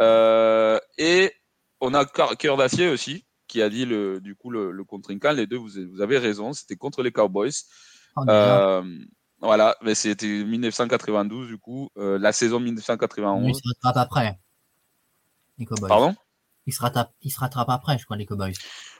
[0.00, 1.32] Euh, et
[1.80, 5.46] on a Cœur d'Acier aussi, qui a dit le, du coup le, le contre Les
[5.46, 7.52] deux, vous, vous avez raison, c'était contre les Cowboys.
[8.16, 8.82] Oh, euh,
[9.40, 13.46] voilà, mais c'était 1992 du coup, la saison 1991.
[13.46, 14.38] il se rattrape après.
[15.58, 15.88] Les Cowboys.
[15.88, 16.14] Pardon?
[16.66, 18.54] Il se, rattrape, il se rattrape après, je crois, les Cowboys.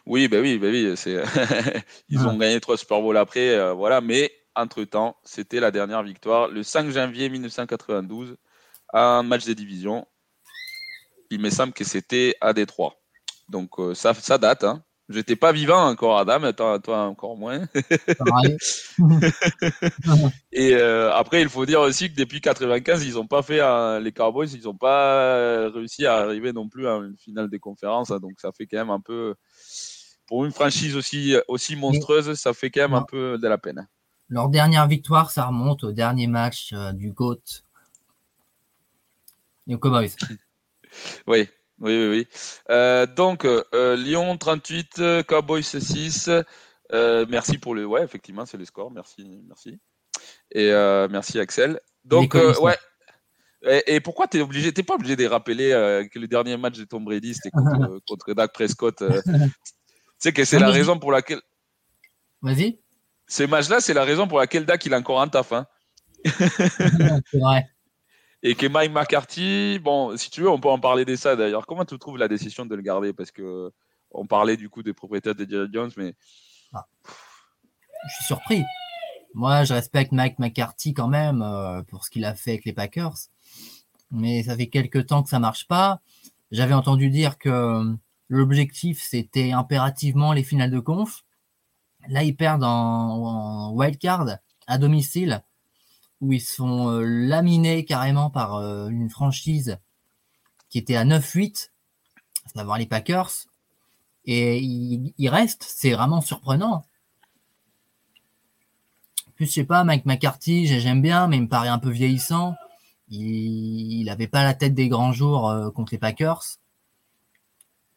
[0.05, 1.23] Oui, ben oui, ben oui, c'est
[2.11, 6.63] ils ont gagné trois Super Bowl après, voilà, mais entre-temps, c'était la dernière victoire le
[6.63, 8.37] 5 janvier 1992,
[8.93, 10.07] un match des divisions.
[11.35, 12.95] Il me semble que c'était à Détroit.
[13.49, 14.65] Donc euh, ça, ça date.
[14.65, 14.83] Hein.
[15.11, 17.67] J'étais pas vivant encore, Adam, toi, toi encore moins.
[20.53, 23.61] et euh, après, il faut dire aussi que depuis 95, ils n'ont pas fait
[24.01, 28.11] les Cowboys, ils n'ont pas réussi à arriver non plus à une finale des conférences.
[28.11, 28.19] Hein.
[28.19, 29.35] donc ça fait quand même un peu,
[30.27, 33.87] pour une franchise aussi aussi monstrueuse, ça fait quand même un peu de la peine.
[34.29, 37.43] Leur dernière victoire, ça remonte au dernier match euh, du GOAT.
[39.67, 40.11] Et Cowboys.
[41.27, 41.49] oui,
[41.81, 42.09] oui, oui.
[42.09, 42.29] oui.
[42.71, 46.31] Euh, donc, euh, Lyon 38, Cowboys 6.
[47.29, 47.85] merci pour le.
[47.85, 48.91] Ouais, effectivement, c'est le score.
[48.91, 49.79] Merci, merci.
[50.53, 50.71] Et
[51.11, 51.81] merci, Axel.
[52.05, 52.77] Donc, ouais.
[53.87, 55.71] Et, pourquoi tu obligé, t'es pas obligé de rappeler
[56.13, 58.99] que le dernier match de Tom Brady, c'était contre, contre Dak Prescott.
[59.25, 59.51] tu
[60.19, 61.41] sais que c'est la raison pour laquelle.
[62.43, 62.79] Vas-y.
[63.27, 65.53] Ces matchs-là, c'est la raison pour laquelle Dak, il a encore un taf.
[65.53, 65.67] Hein.
[66.25, 67.67] c'est vrai.
[68.47, 71.67] Et que Mike McCarthy, bon, si tu veux, on peut en parler de ça d'ailleurs.
[71.67, 73.13] Comment tu trouves la décision de le garder?
[73.15, 73.73] Parce que
[74.11, 76.15] on parlait du coup des propriétaires de Jerry Jones, mais.
[76.73, 76.87] Ah.
[78.07, 78.63] Je suis surpris.
[79.33, 82.73] Moi, je respecte Mike McCarthy quand même euh, pour ce qu'il a fait avec les
[82.73, 83.17] Packers.
[84.11, 86.01] Mais ça fait quelques temps que ça marche pas.
[86.53, 87.97] J'avais entendu dire que
[88.29, 91.25] l'objectif, c'était impérativement les finales de conf.
[92.09, 94.27] Là, ils perdent en, wildcard
[94.67, 95.43] à domicile,
[96.21, 99.79] où ils sont euh, laminés carrément par euh, une franchise
[100.69, 101.71] qui était à 9-8,
[102.47, 103.31] à savoir les Packers.
[104.27, 106.87] Et ils, restent, c'est vraiment surprenant.
[109.27, 111.91] En plus, je sais pas, Mike McCarthy, j'aime bien, mais il me paraît un peu
[111.91, 112.55] vieillissant.
[113.09, 116.43] Il n'avait pas la tête des grands jours euh, contre les Packers.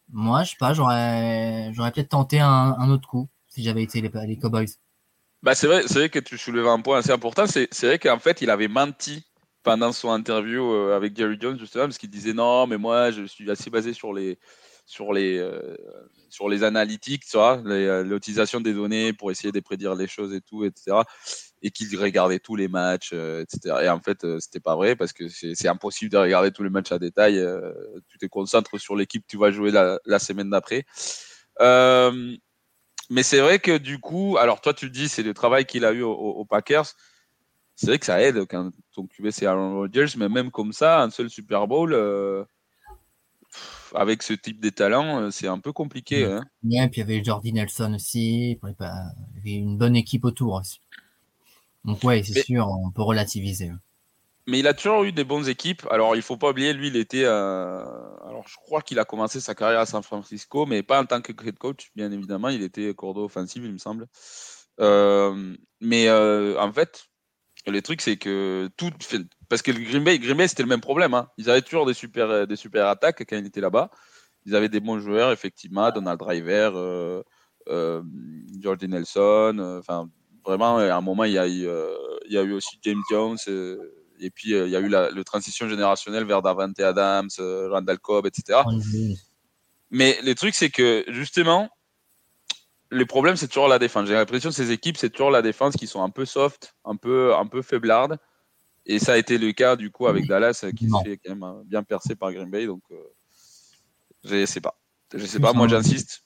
[0.10, 4.68] Moi, je sais pas, j'aurais peut-être tenté un autre coup si j'avais été les, Cowboys.
[5.48, 7.48] Bah c'est vrai, vrai que tu soulèves un point assez important.
[7.48, 9.24] C'est, vrai qu'en fait, il avait menti
[9.64, 13.24] pendant son interview euh, avec Gary Jones justement parce qu'il disait non, mais moi, je
[13.24, 14.40] suis assez basé sur les
[14.86, 15.78] sur les euh,
[16.30, 20.66] sur les analytiques, euh, l'utilisation des données pour essayer de prédire les choses et tout,
[20.66, 20.98] etc.
[21.62, 23.86] Et qu'il regardait tous les matchs, etc.
[23.86, 26.92] Et en fait, c'était pas vrai parce que c'est, impossible de regarder tous les matchs
[26.92, 27.42] à détail.
[28.10, 30.84] tu te concentres sur l'équipe que tu vas jouer la, la semaine d'après.
[33.10, 35.94] Mais c'est vrai que du coup, alors toi tu dis, c'est le travail qu'il a
[35.94, 36.88] eu aux, Packers.
[37.76, 41.02] C'est vrai que ça aide quand ton QB c'est Aaron Rodgers, mais même comme ça,
[41.02, 42.44] un seul Super Bowl, euh,
[43.94, 46.26] avec ce type de talent, euh, c'est un peu compliqué.
[46.26, 46.44] Hein.
[46.64, 50.56] Ouais, puis il y avait Jordi Nelson aussi, il y avait une bonne équipe autour
[50.56, 50.82] aussi.
[51.86, 53.72] Donc ouais, c'est sûr, on peut relativiser
[54.48, 55.86] mais il a toujours eu des bonnes équipes.
[55.92, 57.26] Alors, il faut pas oublier, lui, il était.
[57.26, 57.84] Euh,
[58.26, 61.22] alors, je crois qu'il a commencé sa carrière à San Francisco, mais pas en tant
[61.22, 62.48] que head coach, bien évidemment.
[62.48, 64.08] Il était cordeau offensif, il me semble.
[64.80, 67.08] Euh, mais euh, en fait,
[67.68, 68.92] le truc, c'est que tout.
[69.50, 71.14] Parce que le Green Bay, Green Bay c'était le même problème.
[71.14, 71.30] Hein.
[71.38, 73.92] Ils avaient toujours des super, des super attaques quand il était là-bas.
[74.46, 75.92] Ils avaient des bons joueurs, effectivement.
[75.92, 77.24] Donald Driver,
[78.62, 79.78] George Nelson.
[79.80, 80.10] Enfin,
[80.46, 83.38] vraiment, à un moment, il y a eu aussi James Jones.
[84.20, 88.00] Et puis, euh, il y a eu la, transition générationnelle vers Davante Adams, euh, Randall
[88.00, 88.60] Cobb, etc.
[89.90, 91.70] Mais le truc, c'est que justement,
[92.90, 94.08] le problème, c'est toujours la défense.
[94.08, 96.96] J'ai l'impression que ces équipes, c'est toujours la défense qui sont un peu soft, un
[96.96, 98.18] peu, un peu faiblardes.
[98.86, 101.64] Et ça a été le cas du coup avec Dallas qui s'est fait quand même
[101.66, 102.68] bien percé par Green Bay.
[102.68, 102.84] Donc,
[104.24, 104.80] je sais pas.
[105.14, 106.24] Je sais pas, moi j'insiste.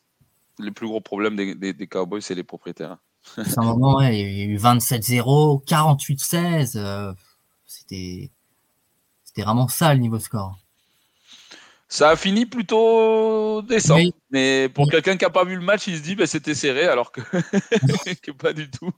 [0.59, 2.97] Le plus gros problème des, des, Cowboys, c'est les propriétaires.
[3.35, 6.77] C'est un moment, il y a eu 27-0, 48-16.
[6.77, 7.13] c'était,
[7.71, 8.31] c'était
[9.37, 10.57] vraiment ça le niveau score.
[11.87, 13.99] Ça a fini plutôt décent.
[14.29, 16.55] Mais pour quelqu'un qui n'a pas vu le match, il se dit que bah, c'était
[16.55, 17.19] serré alors que,
[18.23, 18.91] que pas du tout.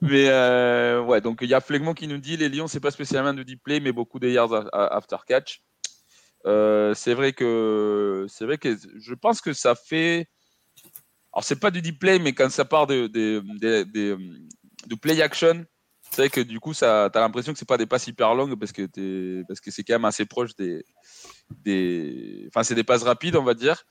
[0.00, 2.92] mais euh, ouais, donc il y a Flegmont qui nous dit les Lions, c'est pas
[2.92, 5.60] spécialement de deep play, mais beaucoup de yards after catch.
[6.46, 10.28] Euh, c'est vrai que c'est vrai que je pense que ça fait.
[11.32, 15.64] Alors c'est pas du deep play, mais quand ça part de, de, play action,
[16.10, 18.58] c'est vrai que du coup ça, as l'impression que c'est pas des passes hyper longues
[18.58, 18.86] parce que
[19.70, 20.84] c'est quand même assez proche des,
[22.48, 23.84] enfin c'est des passes rapides on va dire,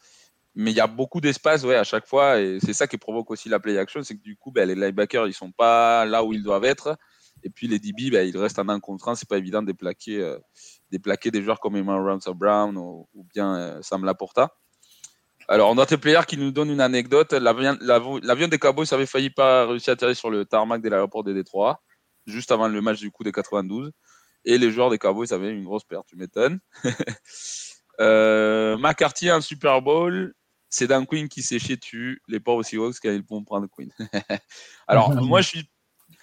[0.55, 2.39] mais il y a beaucoup d'espace ouais à chaque fois.
[2.39, 4.75] Et c'est ça qui provoque aussi la play action, c'est que du coup ben, les
[4.75, 6.97] linebackers ils sont pas là où ils doivent être.
[7.43, 9.73] Et puis les DB ben, ils restent en un contre c'est pas évident de
[10.09, 10.39] euh,
[10.91, 14.53] déplaquer des joueurs comme Emmanuel Ramsey Brown ou, bien euh, Sam Laporta.
[15.51, 17.33] Alors, on a player qui nous donne une anecdote.
[17.33, 21.33] L'avion des Cowboys avait failli pas réussir à atterrir sur le tarmac de l'aéroport de
[21.33, 21.81] Détroit,
[22.29, 23.91] juste avant le match du coup des 92.
[24.45, 26.59] Et les joueurs des Cowboys avaient une grosse perte, tu m'étonnes.
[27.99, 30.33] euh, McCarthy un Super Bowl.
[30.69, 32.21] C'est Dan Quinn qui s'est chié dessus.
[32.27, 33.91] Les pauvres Seahawks quand ils pourront prendre Quinn.
[34.87, 35.69] Alors, moi, je suis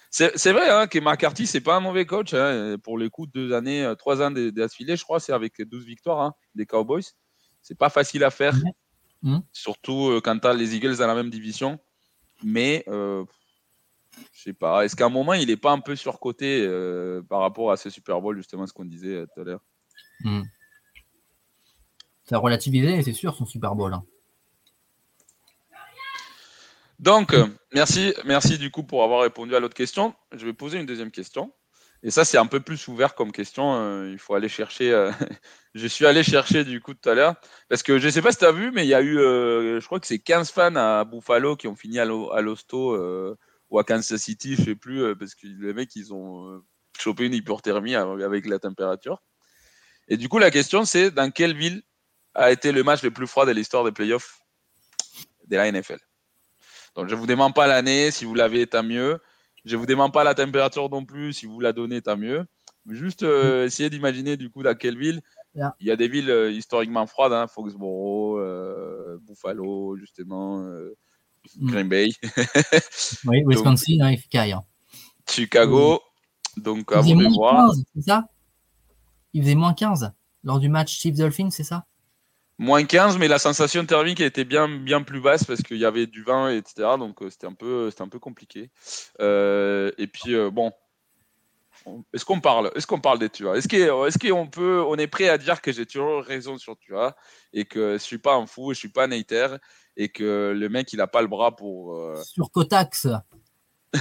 [0.09, 2.33] c'est vrai hein, que McCarthy, c'est pas un mauvais coach.
[2.33, 2.77] Hein.
[2.81, 6.21] Pour les coups, deux années, euh, trois ans d'affilée, je crois, c'est avec 12 victoires
[6.21, 7.03] hein, des Cowboys.
[7.61, 8.55] C'est pas facile à faire,
[9.21, 9.39] mmh.
[9.51, 11.79] surtout euh, quand tu as les Eagles dans la même division.
[12.43, 13.25] Mais euh,
[14.33, 17.41] je sais pas, est-ce qu'à un moment, il n'est pas un peu surcoté euh, par
[17.41, 19.61] rapport à ce Super Bowl, justement, ce qu'on disait tout à l'heure?
[20.21, 20.43] Mmh.
[22.23, 23.95] Ça a relativisé, c'est sûr, son Super Bowl.
[26.99, 30.13] Donc, euh, merci, merci du coup pour avoir répondu à l'autre question.
[30.31, 31.53] Je vais poser une deuxième question.
[32.03, 33.75] Et ça, c'est un peu plus ouvert comme question.
[33.75, 34.91] Euh, il faut aller chercher.
[34.91, 35.11] Euh,
[35.75, 37.35] je suis allé chercher du coup tout à l'heure.
[37.69, 39.15] Parce que je ne sais pas si tu as vu, mais il y a eu,
[39.15, 42.97] je crois que c'est 15 fans à Buffalo qui ont fini à l'hosto
[43.69, 46.63] ou à Kansas City, je ne sais plus, parce que les mecs, ils ont
[46.97, 49.21] chopé une hypothermie avec la température.
[50.07, 51.83] Et du coup, la question, c'est dans quelle ville
[52.33, 54.39] a été le match le plus froid de l'histoire des playoffs
[55.47, 55.99] de la NFL
[56.97, 59.19] donc, je ne vous demande pas l'année, si vous l'avez, tant mieux.
[59.65, 62.43] Je ne vous demande pas la température non plus, si vous la donnez, tant mieux.
[62.89, 63.67] Juste euh, mm.
[63.67, 65.21] essayer d'imaginer du coup dans quelle ville.
[65.53, 70.67] Il y a des villes euh, historiquement froides, hein, Foxborough, euh, Buffalo, justement.
[71.59, 72.09] Green Bay.
[73.25, 74.55] oui, Wisconsin, hein, il fait
[75.29, 76.01] Chicago.
[76.57, 77.71] Donc, à vous de voir.
[77.95, 78.27] C'est ça?
[79.33, 80.11] Il faisait moins 15
[80.43, 81.85] lors du match Chiefs Dolphins, c'est ça?
[82.59, 86.07] Moins 15, mais la sensation thermique était bien, bien plus basse parce qu'il y avait
[86.07, 86.89] du vin, etc.
[86.97, 88.71] Donc euh, c'était un peu, c'était un peu compliqué.
[89.21, 90.71] Euh, et puis euh, bon,
[92.13, 95.07] est-ce qu'on parle, est-ce qu'on parle des Tua Est-ce qu'on est qu'on peut, on est
[95.07, 97.15] prêt à dire que j'ai toujours raison sur Tua
[97.53, 99.57] et que je suis pas un fou, je suis pas un hater
[99.95, 101.99] et que le mec il a pas le bras pour.
[102.23, 103.07] Sur Kotax.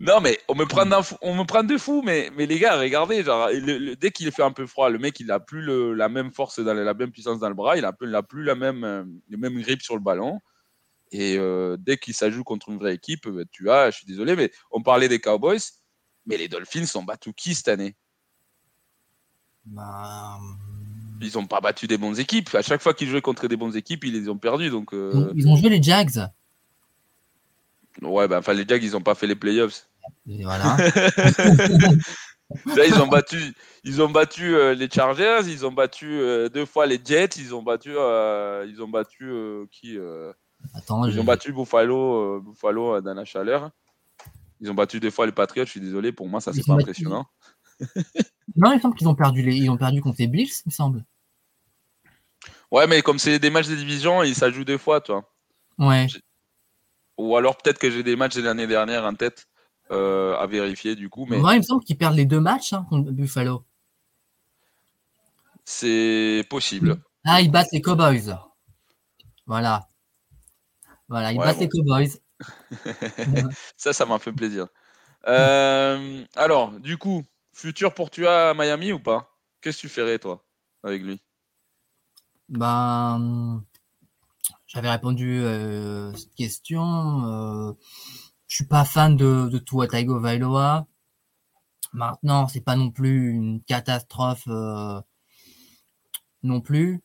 [0.00, 0.88] Non, mais on me prend,
[1.20, 3.50] on me prend de fou, mais, mais les gars, regardez, genre,
[4.00, 6.72] dès qu'il fait un peu froid, le mec, il n'a plus la même force, dans,
[6.72, 9.60] la même puissance dans le bras, il n'a plus, plus la même, euh, le même
[9.60, 10.40] grip sur le ballon.
[11.12, 14.36] Et euh, dès qu'il s'ajoute contre une vraie équipe, bah, tu as, je suis désolé,
[14.36, 15.60] mais on parlait des Cowboys,
[16.26, 17.96] mais les Dolphins ont battu qui cette année?
[19.64, 20.38] Bah,
[21.20, 22.54] Ils n'ont pas battu des bonnes équipes.
[22.54, 24.70] À chaque fois qu'ils jouaient contre des bonnes équipes, ils les ont perdus.
[24.70, 26.28] Donc, euh, Ils ont joué les Jags.
[28.02, 29.86] Ouais, ben, enfin, les Jags, ils n'ont pas fait les playoffs
[30.26, 30.76] voilà.
[32.66, 36.66] Là, ils ont battu, ils ont battu euh, les Chargers, ils ont battu euh, deux
[36.66, 39.32] fois les Jets, ils ont battu, euh, ils ont battu
[39.70, 39.96] qui
[40.74, 43.70] Attends, Ils ont battu Buffalo, Buffalo dans la chaleur.
[44.60, 45.64] Ils ont battu deux fois les Patriots.
[45.64, 47.26] Je suis désolé, pour moi, ça c'est pas impressionnant.
[48.56, 50.72] non, il semble qu'ils ont perdu les, ils ont perdu contre les Bills, il me
[50.72, 51.04] semble.
[52.70, 55.32] Ouais, mais comme c'est des matchs de division, ils ça joue deux fois, toi.
[55.78, 56.06] Ouais.
[57.16, 59.48] Ou alors peut-être que j'ai des matchs de l'année dernière en tête.
[59.92, 61.26] Euh, à vérifier du coup.
[61.28, 61.38] Mais...
[61.38, 63.64] Moi, il me semble qu'ils perdent les deux matchs hein, contre Buffalo.
[65.64, 67.02] C'est possible.
[67.24, 68.38] Ah, ils battent les Cowboys.
[69.46, 69.89] Voilà.
[71.10, 72.08] Voilà, ils battent les Cowboys.
[73.76, 74.68] ça, ça m'a fait plaisir.
[75.26, 79.36] Euh, alors, du coup, futur pour tu à Miami ou pas?
[79.60, 80.46] Qu'est-ce que tu ferais, toi,
[80.82, 81.20] avec lui?
[82.48, 83.62] Ben,
[84.66, 87.76] j'avais répondu euh, à cette question.
[88.46, 90.86] Je suis pas fan de, de Tua Vailoa.
[91.92, 95.00] Maintenant, c'est pas non plus une catastrophe euh,
[96.44, 97.02] non plus.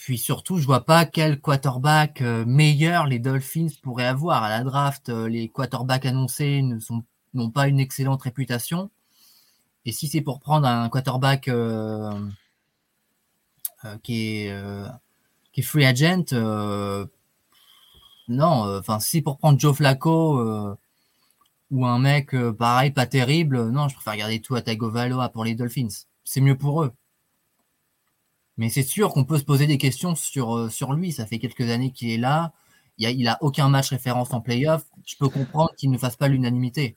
[0.00, 4.42] Puis surtout, je vois pas quel quarterback euh, meilleur les Dolphins pourraient avoir.
[4.42, 6.62] À la draft, euh, les quarterbacks annoncés
[7.34, 8.90] n'ont pas une excellente réputation.
[9.84, 12.18] Et si c'est pour prendre un quarterback euh,
[14.02, 14.54] qui, est,
[15.52, 16.32] qui est free agent,
[18.28, 18.78] non.
[18.78, 20.76] Enfin, si c'est pour prendre Joe Flacco
[21.70, 25.54] ou un mec pareil, pas terrible, non, je préfère garder tout à Tagovailoa pour les
[25.54, 25.88] Dolphins.
[26.24, 26.92] C'est mieux pour eux.
[28.56, 31.12] Mais c'est sûr qu'on peut se poser des questions sur, euh, lui.
[31.12, 32.52] Ça fait quelques années qu'il est là.
[32.98, 34.84] Il n'a a aucun match référence en playoff.
[35.06, 36.96] Je peux comprendre qu'il ne fasse pas l'unanimité.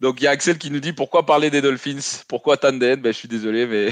[0.00, 2.24] Donc il y a Axel qui nous dit pourquoi parler des Dolphins?
[2.26, 3.90] Pourquoi Tanden ben, Je suis désolé, mais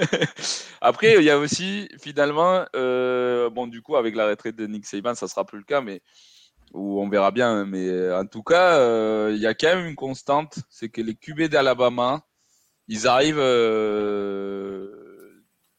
[0.80, 5.16] après il y a aussi finalement, euh, du coup avec la retraite de Nick Saban,
[5.16, 6.02] ça sera plus le cas, mais
[6.72, 7.64] on verra bien.
[7.64, 8.78] Mais euh, en tout cas,
[9.30, 12.24] il y a quand même une constante, c'est que les QB d'Alabama,
[12.88, 13.38] ils arrivent.
[13.38, 14.90] Euh,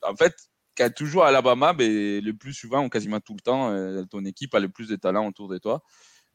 [0.02, 0.36] en fait,
[0.78, 4.26] quand toujours à Alabama, mais le plus souvent, ou quasiment tout le temps, euh, ton
[4.26, 5.82] équipe a le plus de talent autour de toi.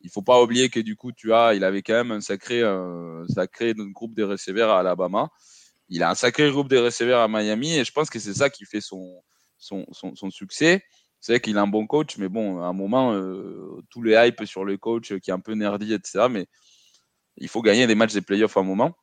[0.00, 2.62] Il faut pas oublier que du coup, tu as, il avait quand même un sacré,
[3.28, 5.28] sacré groupe de receveurs à Alabama.
[5.90, 8.48] Il a un sacré groupe de receveurs à Miami et je pense que c'est ça
[8.48, 9.22] qui fait son,
[9.60, 10.82] son, son, succès.
[11.20, 14.44] C'est qu'il a un bon coach, mais bon, à un moment, euh, tous les hype
[14.46, 16.26] sur le coach qui est un peu nerdy, etc.
[16.30, 16.46] Mais
[17.36, 18.96] il faut gagner des matchs des playoffs à un moment.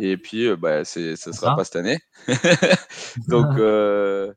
[0.00, 1.56] Et puis, euh, bah, ce ne sera ah.
[1.56, 1.98] pas cette année.
[3.28, 4.32] donc, euh,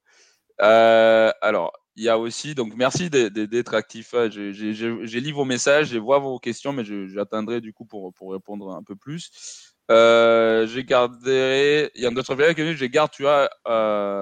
[0.62, 4.13] euh, alors, il y a aussi, donc merci d'être actif.
[4.13, 4.30] Hein.
[4.30, 8.74] J'ai lu vos messages, je vois vos questions, mais j'attendrai du coup pour, pour répondre
[8.74, 9.74] un peu plus.
[9.91, 13.50] Euh, j'ai gardé, il y a un autre que je garde, tu as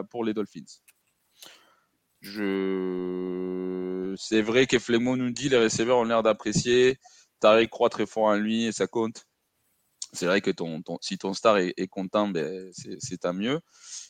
[0.10, 0.82] pour les Dolphins.
[2.22, 4.14] Je...
[4.18, 6.98] C'est vrai que Flemmo nous dit les receveurs ont l'air d'apprécier.
[7.40, 9.29] Tariq croit très fort en lui et ça compte
[10.14, 13.60] c'est vrai que ton, si ton star est, content, ben, c'est tant mieux.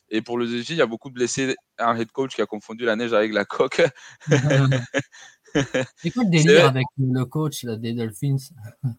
[0.09, 1.55] Et pour le défi, il y a beaucoup de blessés.
[1.77, 3.81] Un head coach qui a confondu la neige avec la coque.
[5.97, 8.37] c'est quoi le délire avec le coach des Dolphins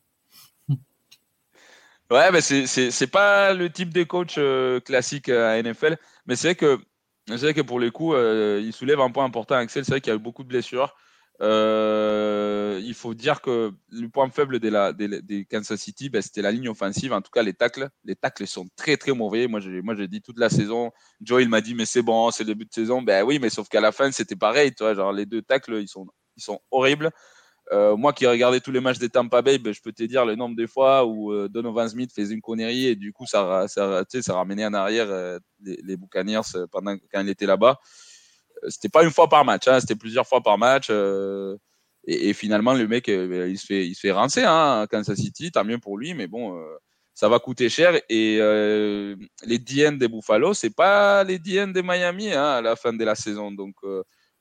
[2.10, 6.48] Ouais, ben c'est pas le type de coach euh, classique euh, à NFL, mais c'est
[6.48, 6.80] vrai que
[7.28, 9.84] vrai que pour le coup, euh, il soulève un point important, Axel.
[9.84, 10.96] C'est vrai qu'il y a eu beaucoup de blessures.
[11.42, 16.68] Euh, il faut dire que le point faible des, Kansas City, ben, c'était la ligne
[16.68, 17.12] offensive.
[17.12, 19.46] En tout cas, les tacles, les tacles sont très très mauvais.
[19.46, 20.90] Moi, j'ai, dit toute la saison.
[21.20, 23.00] Joe, il m'a dit, mais c'est bon, c'est le début de saison.
[23.00, 24.74] Ben oui, mais sauf qu'à la fin, c'était pareil.
[24.74, 27.10] Tu genre les deux tacles, ils sont, ils sont horribles.
[27.72, 30.26] Euh, moi qui regardais tous les matchs des Tampa Bay, ben, je peux te dire
[30.26, 33.68] le nombre de fois où euh, Donovan Smith faisait une connerie et du coup ça,
[33.68, 37.78] ça, ça ramenait en arrière les, les Buccaneers pendant quand il était là-bas
[38.68, 40.88] c'était pas une fois par match, hein, c'était plusieurs fois par match.
[40.90, 41.56] Euh,
[42.04, 45.18] et, finalement, le mec, euh, il se fait, il se fait rincer hein, à Kansas
[45.18, 45.52] City.
[45.52, 46.76] Tant mieux pour lui, mais bon, euh,
[47.14, 48.00] ça va coûter cher.
[48.08, 48.38] Et
[49.44, 53.04] les DN des Buffalo, c'est pas les DN de Miami hein, à la fin de
[53.04, 53.52] la saison.
[53.52, 53.76] Donc,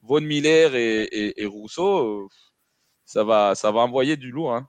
[0.01, 2.29] Von Miller et, Rousseau,
[3.05, 4.61] ça va, ça va envoyer du lourd.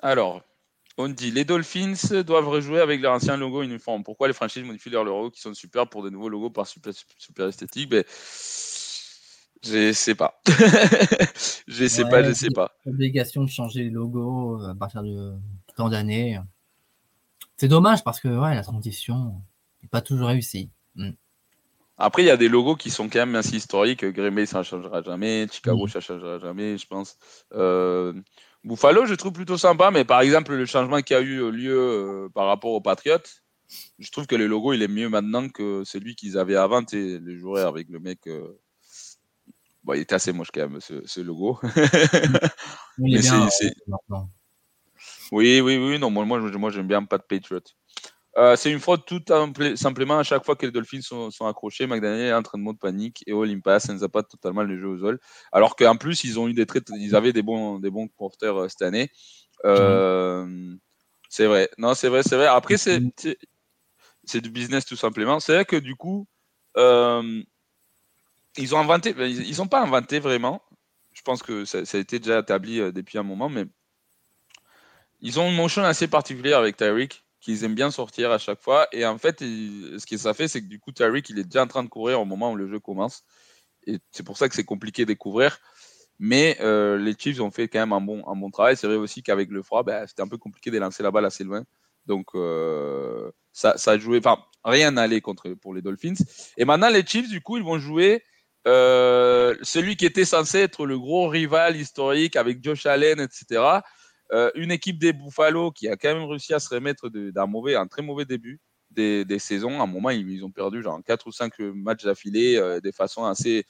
[0.00, 0.42] Alors,
[0.98, 4.04] on dit les Dolphins doivent rejouer avec leur ancien logo uniforme.
[4.04, 6.92] Pourquoi les franchises modifient leurs logos qui sont super pour de nouveaux logos par super,
[7.18, 7.90] super esthétique?
[7.90, 8.04] Ben,
[9.64, 10.40] Je sais pas.
[11.68, 12.72] je sais pas, je sais pas.
[12.86, 15.34] Obligation de changer les logos euh, à partir de
[15.76, 16.38] tant d'années.
[17.56, 19.40] C'est dommage parce que ouais, la transition
[19.82, 20.70] n'est pas toujours réussie.
[20.96, 21.12] Hmm.
[21.96, 24.04] Après, il y a des logos qui sont quand même assez historiques.
[24.04, 25.46] Green Bay, ça ne changera jamais.
[25.50, 25.88] Chicago, hmm.
[25.88, 27.16] ça ne changera jamais, je pense.
[27.52, 28.12] Euh,
[28.64, 32.28] Buffalo, je trouve plutôt sympa, mais par exemple, le changement qui a eu lieu euh,
[32.28, 33.18] par rapport aux Patriots,
[33.98, 37.38] je trouve que le logo, il est mieux maintenant que celui qu'ils avaient avant, les
[37.38, 38.26] joueurs avec le mec.
[38.26, 38.60] Euh,
[39.82, 41.58] bon, il était assez moche quand même, ce, logo.
[45.32, 47.60] oui, oui, oui, non, moi, moi j'aime bien pas de Patriots.
[48.38, 49.20] Euh, c'est une fraude tout
[49.76, 51.86] simplement à chaque fois que les Dolphins sont, accrochés.
[51.86, 54.86] McDaniel est en train de mode panique et All Impasse ne pas totalement le jeu
[54.88, 55.20] aux sol.
[55.52, 58.56] Alors qu'en plus, ils ont eu des traits, ils avaient des bons, des bons porteurs
[58.56, 59.10] euh, cette année.
[59.64, 60.74] Euh,
[61.28, 61.68] c'est vrai.
[61.78, 62.46] Non, c'est vrai, c'est vrai.
[62.46, 63.00] Après, c'est,
[64.24, 65.38] c'est du business tout simplement.
[65.40, 66.26] C'est vrai que du coup,
[66.76, 67.44] ils
[68.74, 70.62] ont inventé, ils n'ont pas inventé vraiment.
[71.12, 73.66] Je pense que ça, ça, a été déjà établi depuis un moment, mais
[75.20, 78.86] ils ont une motion assez particulière avec Tyreek qu'ils aiment bien sortir à chaque fois.
[78.92, 81.62] Et en fait, ce que ça fait, c'est que du coup, Tariq, il est déjà
[81.62, 83.24] en train de courir au moment où le jeu commence.
[83.86, 85.58] Et c'est pour ça que c'est compliqué de couvrir.
[86.20, 88.76] Mais euh, les Chiefs ont fait quand même un bon, un bon travail.
[88.76, 91.24] C'est vrai aussi qu'avec le froid, ben, c'était un peu compliqué de lancer la balle
[91.24, 91.64] assez loin.
[92.06, 94.18] Donc, euh, ça, ça a joué.
[94.18, 96.14] Enfin, rien n'allait contre pour les Dolphins.
[96.56, 98.22] Et maintenant, les Chiefs, du coup, ils vont jouer
[98.68, 103.80] euh, celui qui était censé être le gros rival historique avec Josh Allen, etc.
[104.54, 107.86] une équipe des Buffalo qui a quand même réussi à se remettre d'un mauvais, un
[107.86, 108.60] très mauvais début
[108.90, 109.80] des, saisons.
[109.80, 113.64] À un moment, ils, ont perdu genre 4 ou 5 matchs d'affilée de façon assez,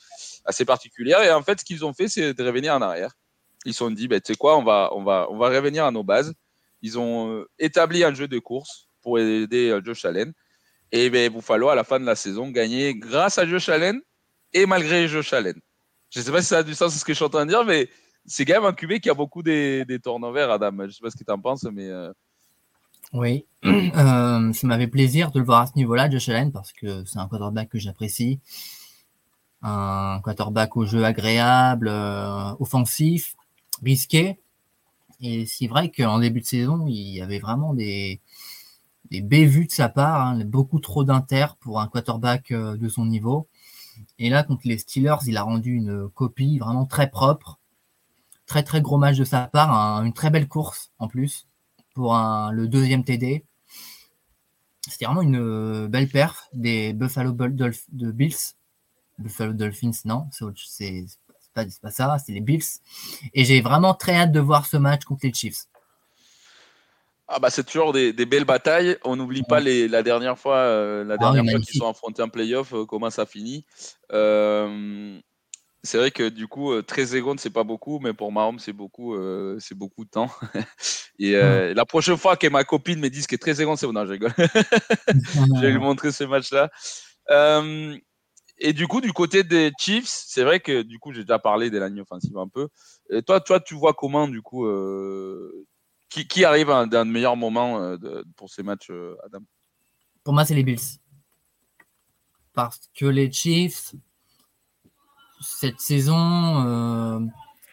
[0.44, 1.22] assez particulière.
[1.22, 3.12] Et en fait, ce qu'ils ont fait, c'est de revenir en arrière.
[3.64, 5.84] Ils se sont dit, ben, tu sais quoi, on va, on, va, on va revenir
[5.84, 6.34] à nos bases.
[6.82, 10.32] Ils ont établi un jeu de course pour aider Josh Allen.
[10.92, 14.00] Et ben, Buffalo, à la fin de la saison, gagné grâce à Josh Allen
[14.52, 15.58] et malgré Josh Allen.
[16.10, 17.46] Je ne sais pas si ça a du sens ce que je suis en train
[17.46, 17.88] de dire, mais
[18.26, 20.70] c'est quand même un QB qui a beaucoup des, des turnovers, Adam.
[20.78, 21.88] Je ne sais pas ce que tu en penses, mais.
[21.88, 22.12] Euh,
[23.12, 27.04] oui, euh, ça m'avait plaisir de le voir à ce niveau-là, Josh Allen, parce que
[27.04, 28.40] c'est un quarterback que j'apprécie.
[29.62, 33.34] Un quarterback au jeu agréable, euh, offensif,
[33.82, 34.40] risqué.
[35.20, 38.20] Et c'est vrai qu'en début de saison, il y avait vraiment des,
[39.10, 43.46] des bévues de sa part, hein, beaucoup trop d'inter pour un quarterback de son niveau.
[44.18, 47.60] Et là, contre les Steelers, il a rendu une copie vraiment très propre.
[48.52, 49.70] Très très gros match de sa part,
[50.04, 51.48] une très belle course en plus
[51.94, 52.14] pour
[52.52, 53.46] le deuxième TD.
[54.86, 58.36] C'était vraiment une euh, belle perf des Buffalo de Bills.
[59.16, 60.26] Buffalo Dolphins, non,
[60.66, 61.06] c'est
[61.54, 62.62] pas, pas ça, c'est les Bills.
[63.32, 65.64] Et j'ai vraiment très hâte de voir ce match contre les Chiefs.
[67.26, 68.98] Ah bah c'est toujours des, belles batailles.
[69.02, 72.20] On n'oublie pas les, la dernière fois, euh, la ah dernière fois qu'ils sont affrontés
[72.20, 73.64] en playoff, euh, comment ça finit.
[74.12, 75.18] Euh,
[75.82, 79.16] c'est vrai que du coup, 13 secondes, c'est pas beaucoup, mais pour Mahomes, c'est beaucoup,
[79.58, 80.30] c'est beaucoup de temps.
[81.18, 84.06] et la prochaine fois que ma copine me dise que 13 secondes, c'est bon, non,
[84.06, 84.32] je rigole.
[84.38, 86.70] je vais lui montrer ce match-là.
[88.58, 91.70] et du coup, du côté des Chiefs, c'est vrai que du coup, j'ai déjà parlé
[91.70, 92.68] des lignes offensives un peu.
[93.10, 94.66] Et toi, toi, tu vois comment du coup
[96.28, 99.40] qui, arrive à un, meilleur moment euh, pour ces matchs, euh, Adam?
[100.22, 100.98] Pour moi, c'est les Bills.
[102.52, 103.94] Parce que les Chiefs,
[105.42, 107.20] cette saison, euh,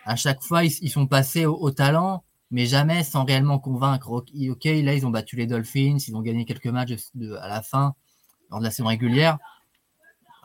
[0.05, 4.11] à chaque fois, ils, sont passés au, talent, mais jamais sans réellement convaincre.
[4.11, 6.93] Ok, là, ils ont battu les Dolphins, ils ont gagné quelques matchs
[7.41, 7.95] à la fin,
[8.49, 9.37] lors de la saison régulière.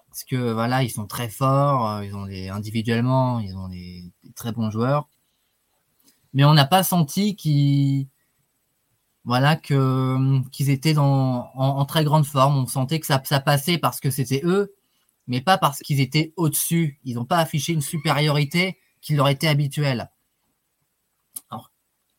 [0.09, 4.53] Parce que voilà, ils sont très forts, ils ont des, individuellement, ils ont des très
[4.53, 5.09] bons joueurs
[6.35, 8.09] mais on n'a pas senti qu'ils
[9.25, 12.59] voilà qu'ils étaient dans, en, très grande forme.
[12.59, 14.75] On sentait que ça passait parce que c'était eux,
[15.27, 17.01] mais pas parce qu'ils étaient au-dessus.
[17.05, 20.11] Ils n'ont pas affiché une supériorité qui leur était habituelle.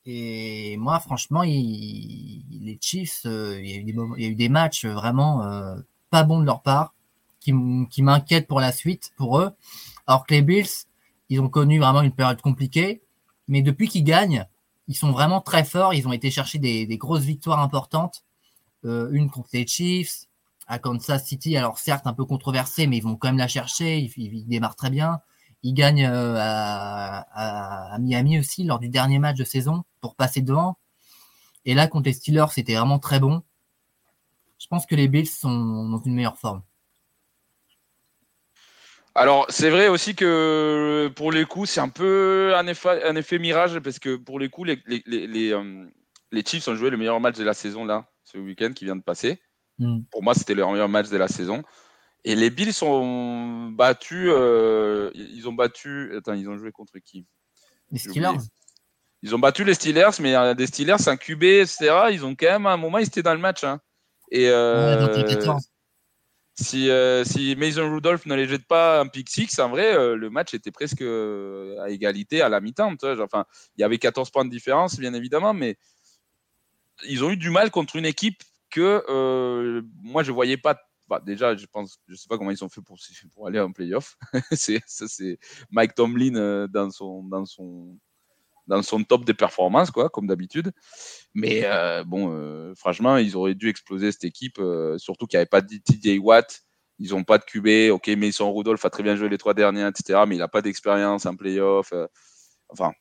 [0.05, 5.75] et moi, franchement, les Chiefs, euh, il, y a eu des matchs vraiment euh,
[6.11, 6.93] pas bons de leur part,
[7.39, 7.53] qui,
[7.89, 9.51] qui m'inquiètent pour la suite, pour eux.
[10.07, 10.85] Alors que les Bills,
[11.29, 13.01] ils ont connu vraiment une période compliquée
[13.47, 14.45] mais depuis qu'ils gagnent,
[14.87, 15.93] ils sont vraiment très forts.
[15.93, 18.23] Ils ont été chercher des, grosses victoires importantes.
[18.85, 20.25] Euh, une contre les Chiefs,
[20.67, 21.57] à Kansas City.
[21.57, 23.97] Alors certes un peu controversé, mais ils vont quand même la chercher.
[23.99, 25.19] Ils, démarrent très bien.
[25.63, 30.77] Ils gagnent euh, à, Miami aussi lors du dernier match de saison pour passer devant.
[31.65, 33.43] Et là contre les Steelers, c'était vraiment très bon.
[34.59, 36.61] Je pense que les Bills sont dans une meilleure forme.
[39.17, 43.97] Alors, c'est vrai aussi que pour les coups, c'est un peu un effet, mirage parce
[43.97, 45.85] que pour les coups, les, les, euh,
[46.45, 49.01] Chiefs ont joué le meilleur match de la saison là, ce week-end qui vient de
[49.01, 49.39] passer.
[49.79, 50.01] Hmm.
[50.11, 51.63] Pour moi, c'était leur meilleur match de la saison.
[52.23, 54.29] Et les Bills sont battus.
[54.31, 56.15] Euh, ils ont battu.
[56.17, 57.25] Attends, ils ont joué contre qui?
[57.91, 58.37] Les Steelers.
[59.21, 62.07] Ils ont battu les Steelers, mais euh, des Steelers, c'est un QB, etc.
[62.11, 63.63] Ils ont quand même, à un moment, ils étaient dans le match.
[63.63, 63.79] Hein.
[64.31, 64.49] Et,
[66.57, 70.15] si, euh, si Mason Rudolph ne les jette pas un pick six, en vrai, euh,
[70.15, 72.95] le match était presque euh, à égalité à la mi-temps.
[73.19, 73.45] Enfin,
[73.77, 75.77] il y avait 14 points de différence, bien évidemment, mais
[77.09, 78.41] ils ont eu du mal contre une équipe
[78.75, 80.77] que moi, je voyais pas.
[81.07, 82.97] Bah, déjà, je pense, je sais pas comment ils ont fait pour,
[83.33, 84.17] pour aller en playoff.
[84.51, 85.37] c'est, ça, c'est
[85.69, 87.97] Mike Tomlin dans son, dans son,
[88.67, 90.71] dans son top des performances, quoi, comme d'habitude.
[91.33, 95.41] Mais euh, bon, euh, franchement, ils auraient dû exploser cette équipe, euh, surtout qu'il n'y
[95.41, 96.61] avait pas de TJ Watt.
[96.97, 97.91] Ils n'ont pas de QB.
[97.91, 100.23] Ok, mais Mason Rudolph a très bien joué les trois derniers, etc.
[100.27, 101.93] Mais il n'a pas d'expérience en playoff.
[102.69, 102.93] enfin,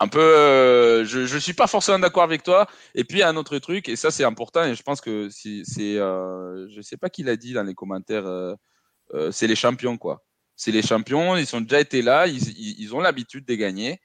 [0.00, 1.04] un peu.
[1.04, 2.66] je ne suis pas forcément d'accord avec toi.
[2.94, 5.96] Et puis, un autre truc, et ça, c'est important, et je pense que c'est.
[5.96, 8.26] je ne sais pas qui l'a dit dans les commentaires.
[9.30, 10.24] c'est les champions, quoi.
[10.56, 14.00] C'est les champions, ils ont déjà été là, ils, ils ont l'habitude de gagner.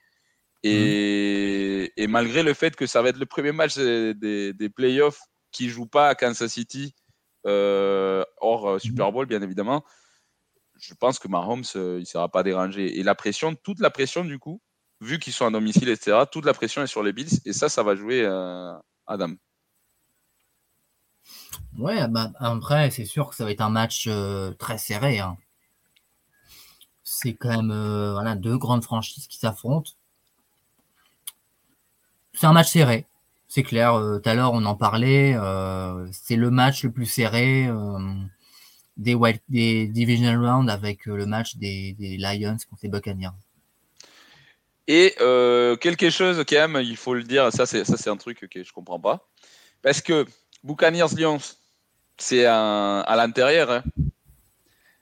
[0.64, 1.90] Mmh.
[1.96, 5.20] Et, malgré le fait que ça va être le premier match des, des, playoffs
[5.50, 6.94] qui ne joue pas à Kansas City,
[7.46, 9.12] euh, hors euh, Super mmh.
[9.12, 9.84] Bowl, bien évidemment,
[10.80, 12.98] je pense que Mahomes, euh, il ne sera pas dérangé.
[12.98, 14.60] Et la pression, toute la pression, du coup,
[15.02, 17.40] vu qu'ils sont à domicile, etc., toute la pression est sur les Bills.
[17.44, 18.24] Et ça, ça va jouer
[19.06, 19.34] Adam.
[21.78, 24.08] Ouais, bah, après, c'est sûr que ça va être un match
[24.58, 25.18] très serré.
[25.18, 25.36] Hein.
[27.02, 27.72] C'est quand même
[28.12, 29.92] voilà, deux grandes franchises qui s'affrontent.
[32.34, 33.06] c'est un match serré.
[33.48, 33.94] C'est clair.
[33.94, 35.36] tout à l'heure, on en parlait.
[36.12, 37.68] c'est le match le plus serré
[38.96, 43.30] des, divisional rounds avec le match des, des Lions contre les Buccaneers.
[44.88, 48.16] Et euh, quelque chose quand même, il faut le dire, ça c'est ça c'est un
[48.16, 49.28] truc que je comprends pas,
[49.80, 50.26] parce que
[50.64, 51.38] Buccaneers Lions,
[52.18, 53.84] c'est à l'intérieur, hein.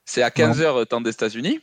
[0.04, 1.60] c'est à 15 h temps des États-Unis,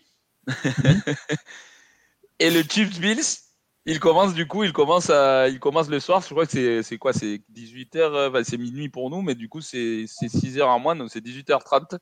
[2.39, 3.37] et le Chiefs Bills,
[3.85, 6.97] il commence du coup, il commence à, il commence le soir, je crois que c'est
[6.97, 10.79] quoi, c'est 18 h c'est minuit pour nous, mais du coup c'est 6 h en
[10.79, 11.99] moins, donc c'est 18h30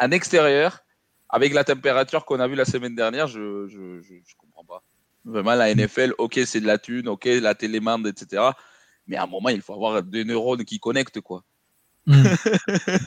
[0.00, 0.80] en extérieur
[1.28, 4.82] avec la température qu'on a vue la semaine dernière, je, je comprends pas.
[5.24, 8.42] Vraiment, la NFL, ok, c'est de la thune, ok, la télémande, etc.
[9.06, 11.44] Mais à un moment, il faut avoir des neurones qui connectent, quoi.
[12.06, 12.24] Mm.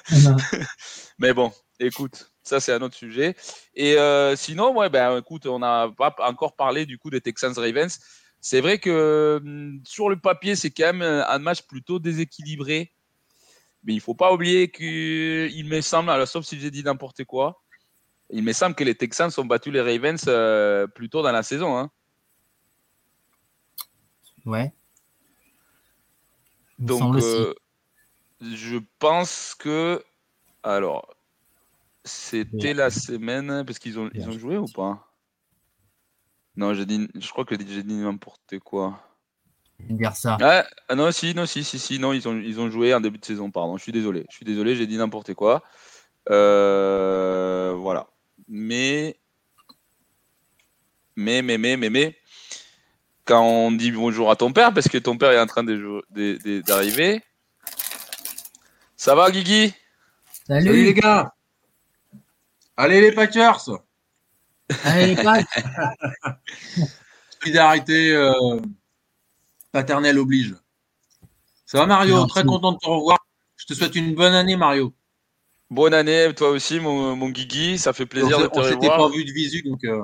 [1.20, 3.36] Mais bon, écoute, ça c'est un autre sujet.
[3.74, 7.54] Et euh, sinon, ouais, ben écoute, on n'a pas encore parlé du coup des Texans
[7.54, 8.00] Ravens.
[8.40, 12.92] C'est vrai que mm, sur le papier, c'est quand même un match plutôt déséquilibré.
[13.84, 17.62] Mais il faut pas oublier qu'il me semble, alors, sauf si j'ai dit n'importe quoi,
[18.32, 21.44] il me semble que les Texans ont battu les Ravens euh, plus tôt dans la
[21.44, 21.78] saison.
[21.78, 21.92] Hein.
[24.46, 24.74] Ouais.
[26.78, 27.54] Donc, euh,
[28.42, 30.04] je pense que.
[30.64, 31.16] Alors,
[32.04, 33.64] c'était la semaine.
[33.66, 35.12] Parce qu'ils ont, ils ont joué ou pas?
[36.56, 39.02] Non, j'ai dit, je crois que j'ai dit n'importe quoi.
[39.80, 40.38] Dire ça.
[40.42, 43.02] Ah, ah, non, si, non, si, si, si, non, ils ont, ils ont joué en
[43.02, 43.78] début de saison, pardon.
[43.78, 44.26] Je suis désolé.
[44.30, 45.64] Je suis désolé, j'ai dit n'importe quoi.
[46.30, 48.08] Euh, voilà.
[48.48, 49.20] Mais.
[51.18, 52.18] Mais, mais, mais, mais, mais
[53.26, 57.24] quand on dit bonjour à ton père, parce que ton père est en train d'arriver.
[58.96, 59.74] Ça va, Guigui?
[60.48, 60.84] Salut.
[60.84, 61.34] les gars
[62.78, 63.80] Allez les Packers
[64.84, 65.50] Allez les Packers
[67.40, 68.60] Solidarité euh,
[69.72, 70.56] paternelle oblige.
[71.66, 72.26] Ça va Mario?
[72.28, 73.20] Très content de te revoir.
[73.58, 74.94] Je te souhaite une bonne année Mario.
[75.70, 78.66] Bonne année, toi aussi mon, mon Guigui, ça fait plaisir de te revoir.
[78.66, 79.84] On s'était pas vu de visu, donc...
[79.84, 80.02] Euh,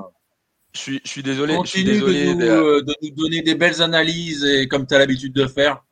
[0.73, 1.55] je suis, je suis désolé.
[1.55, 4.99] Continue désolé de, nous, euh, de, nous, donner des belles analyses et comme tu as
[4.99, 5.83] l'habitude de faire.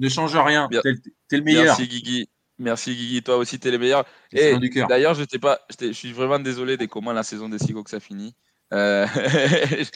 [0.00, 0.68] Ne change rien.
[0.70, 1.64] Tu es, le meilleur.
[1.64, 2.28] Merci Guigui.
[2.58, 3.22] Merci Guigui.
[3.22, 4.04] Toi aussi, tu es le meilleur.
[4.32, 4.54] Et
[4.88, 5.60] d'ailleurs, je pas.
[5.80, 8.34] Je suis vraiment désolé de comment la saison des Seahawks a fini.
[8.74, 9.06] Euh...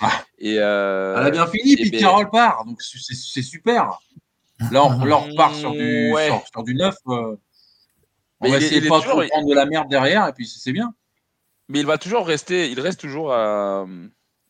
[0.00, 0.24] Ah.
[0.38, 1.16] et euh...
[1.18, 2.00] Elle a bien fini, puis ben...
[2.00, 2.64] Carole part.
[2.64, 3.98] Donc c'est super.
[4.70, 6.26] Là, on, là, on repart sur du, ouais.
[6.26, 6.94] sur, sur, du neuf.
[7.08, 7.36] Euh...
[8.40, 9.24] On va essayer de pas toujours...
[9.26, 10.94] prendre de la merde derrière, et puis c'est bien.
[11.68, 12.70] Mais il va toujours rester.
[12.70, 13.86] Il reste toujours à.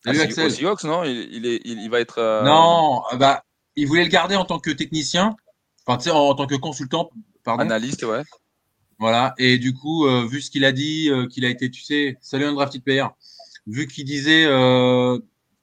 [0.07, 1.05] Ah, Seahawks, non?
[1.05, 2.18] Il, est, il, va être.
[2.18, 3.44] Euh, non, euh, bah,
[3.76, 5.36] il voulait le garder en tant que technicien,
[5.86, 7.11] enfin, en, en tant que consultant,
[7.44, 7.62] pardon.
[7.62, 8.22] Analyste, ouais.
[8.98, 12.18] Voilà, et du coup, euh, vu ce qu'il a dit, qu'il a été, tu sais,
[12.20, 13.07] salut un drafted player,
[13.66, 14.44] vu qu'il disait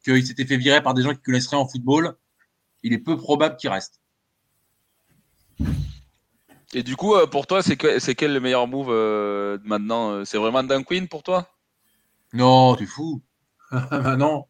[0.03, 2.15] qu'il s'était fait virer par des gens qui connaissent rien en football,
[2.83, 4.01] il est peu probable qu'il reste.
[6.73, 8.89] Et du coup, pour toi, c'est quel le meilleur move
[9.63, 10.25] maintenant?
[10.25, 11.47] C'est vraiment Dan Quinn pour toi?
[12.33, 13.21] Non, tu fou.
[14.17, 14.45] non.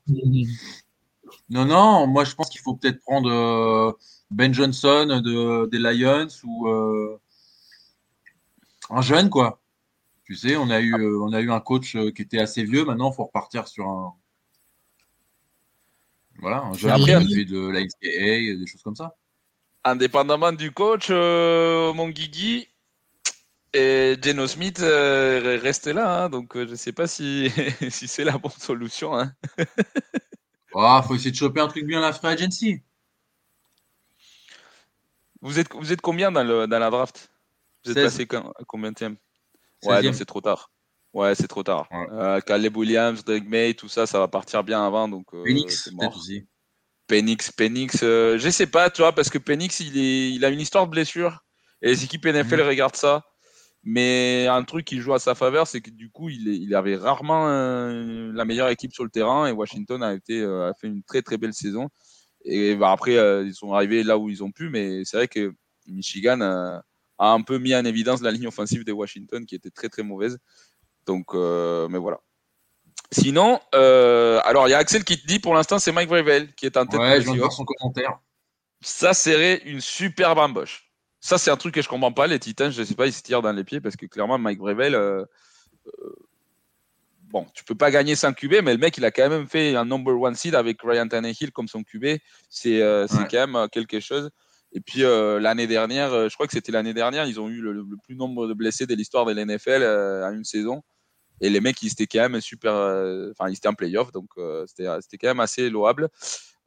[1.49, 3.91] non, non, moi je pense qu'il faut peut-être prendre euh,
[4.29, 7.19] Ben Johnson de, des Lions ou euh,
[8.89, 9.59] un jeune, quoi.
[10.25, 12.85] Tu sais, on a eu, euh, on a eu un coach qui était assez vieux,
[12.85, 14.13] maintenant il faut repartir sur un.
[16.39, 19.15] Voilà, un jeune Après, de la XPA, des choses comme ça.
[19.83, 22.67] Indépendamment du coach, mon Guigui,
[23.73, 27.51] et Geno Smith euh, reste là, hein, donc euh, je ne sais pas si,
[27.89, 29.19] si c'est la bonne solution.
[29.19, 29.35] Il hein.
[30.73, 32.81] oh, faut essayer de choper un truc bien à la free agency.
[35.41, 37.29] Vous êtes, vous êtes combien dans, le, dans la draft?
[37.85, 38.27] Vous êtes passé
[38.67, 39.15] combien de
[39.83, 40.71] Ouais, c'est trop tard.
[41.13, 41.87] Ouais, c'est trop tard.
[41.91, 45.07] Euh, Caleb Williams, Drake May, tout ça, ça va partir bien avant.
[45.07, 46.47] Donc, Penix, peut-être aussi.
[47.07, 50.59] Penix, Penix, je sais pas, tu vois, parce que Penix, il, est, il a une
[50.59, 51.43] histoire de blessure.
[51.81, 52.67] Et les équipes NFL mhm.
[52.67, 53.23] regardent ça.
[53.89, 56.97] Mais un truc qui joue à sa faveur, c'est que du coup, il, il avait
[56.97, 60.87] rarement euh, la meilleure équipe sur le terrain et Washington a, été, euh, a fait
[60.87, 61.87] une très très belle saison.
[62.43, 65.29] Et bah, après, euh, ils sont arrivés là où ils ont pu, mais c'est vrai
[65.29, 65.53] que
[65.87, 66.83] Michigan a
[67.17, 70.37] un peu mis en évidence la ligne offensive de Washington qui était très très mauvaise.
[71.05, 72.19] Donc, mais voilà.
[73.13, 76.65] Sinon, alors il y a Axel qui te dit pour l'instant c'est Mike Vrabel qui
[76.65, 76.99] est en tête.
[76.99, 78.19] Ouais, je viens de voir son commentaire.
[78.81, 80.86] Ça serait une superbe embauche.
[81.27, 82.25] Ça, c'est un truc que je comprends pas.
[82.25, 84.59] Les Titans, je sais pas, ils se tirent dans les pieds parce que clairement, Mike
[84.59, 85.25] Brevel, euh,
[85.87, 86.15] euh,
[87.23, 89.75] bon, tu peux pas gagner sans QB, mais le mec, il a quand même fait
[89.75, 92.19] un number one seed avec Ryan Tannehill comme son QB.
[92.49, 94.29] C'est euh, quand même quelque chose.
[94.71, 98.15] Et puis l'année dernière, je crois que c'était l'année dernière, ils ont eu le, plus
[98.15, 100.81] nombre de blessés de l'histoire de l'NFL à une saison.
[101.41, 102.71] Et les mecs, ils étaient quand même super.
[103.31, 104.29] Enfin, ils étaient en playoff, donc
[104.65, 106.07] c'était quand même assez louable.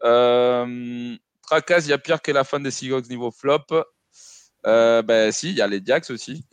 [0.02, 3.64] Stracas, il y a pire que la fin des Seahawks niveau flop.
[4.66, 6.44] Euh, ben si, il y a les Diax aussi.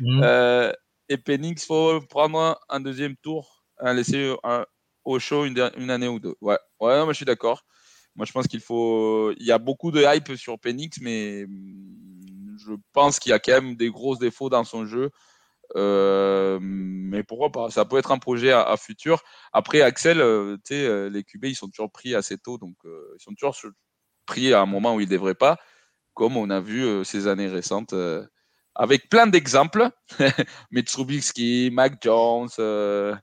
[0.00, 0.20] Mm.
[0.22, 0.72] Euh,
[1.08, 4.34] et Penix, faut prendre un deuxième tour, un laisser
[5.04, 6.34] au show une, année ou deux.
[6.42, 7.64] Ouais, ouais, moi je suis d'accord.
[8.14, 9.32] Moi je pense qu'il faut.
[9.38, 13.38] Il y a beaucoup de hype sur Penix, mais mm, je pense qu'il y a
[13.38, 15.10] quand même des gros défauts dans son jeu.
[15.76, 17.70] Euh, mais pourquoi pas?
[17.70, 19.22] Ça peut être un projet à, futur.
[19.54, 20.18] Après, Axel,
[20.62, 23.56] tu sais, les QB, ils sont toujours pris assez tôt, donc ils sont toujours
[24.26, 25.58] pris à un moment où ils ne devraient pas
[26.16, 28.26] comme on a vu euh, ces années récentes, euh,
[28.74, 29.88] avec plein d'exemples.
[30.72, 33.14] Mitsubishi, Mac Jones, euh,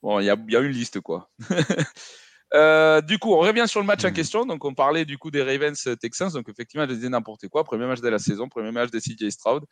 [0.00, 1.28] bon, il y a, y a, une liste, quoi.
[3.02, 4.14] du coup, on revient sur le match en hmm.
[4.14, 4.46] question.
[4.46, 6.30] Donc, on parlait du coup des Ravens Texans.
[6.30, 7.64] Donc, effectivement, je disais n'importe quoi.
[7.64, 9.64] Premier match de la saison, premier match de CJ Stroud.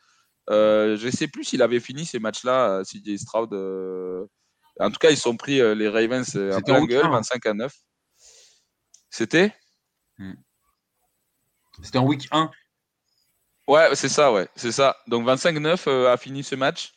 [0.49, 3.55] je ne sais plus s'il avait fini ces matchs-là, CJ Stroud.
[4.81, 7.73] En tout cas, ils sont pris les Ravens en plein gueule, 25 à 9.
[9.11, 9.55] C'était?
[10.19, 10.35] Hmm.
[11.83, 12.51] C'était en week 1.
[13.69, 14.97] Ouais, c'est ça, ouais, c'est ça.
[15.07, 16.95] Donc 25-9 euh, a fini ce match.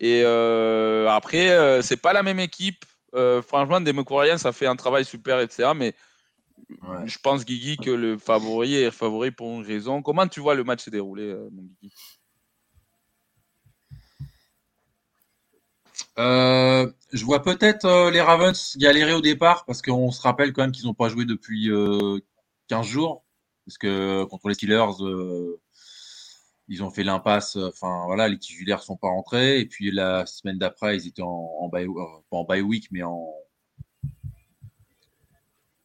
[0.00, 2.84] Et euh, après, euh, c'est pas la même équipe.
[3.46, 5.72] franchement, Demokourian, ça fait un travail super, etc.
[5.76, 5.94] Mais
[7.06, 10.02] je pense, Guigui, que le favori est favori pour une raison.
[10.02, 11.92] Comment tu vois le match se dérouler, mon Guigui?
[16.16, 20.86] Je vois peut-être les Ravens galérer au départ parce qu'on se rappelle quand même qu'ils
[20.86, 21.70] n'ont pas joué depuis
[22.68, 23.24] 15 jours
[23.68, 25.60] parce que contre les Steelers, euh,
[26.68, 27.56] ils ont fait l'impasse.
[27.56, 29.60] Enfin voilà, les titulaires sont pas rentrés.
[29.60, 33.02] Et puis la semaine d'après, ils étaient en, bye, euh, pas en bye week, mais
[33.02, 33.30] en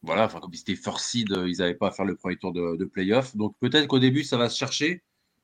[0.01, 2.53] voilà, enfin comme ils étaient first seed, ils n'avaient pas à faire le premier tour
[2.53, 3.35] de, de playoff.
[3.35, 5.03] Donc peut-être qu'au début ça va se chercher,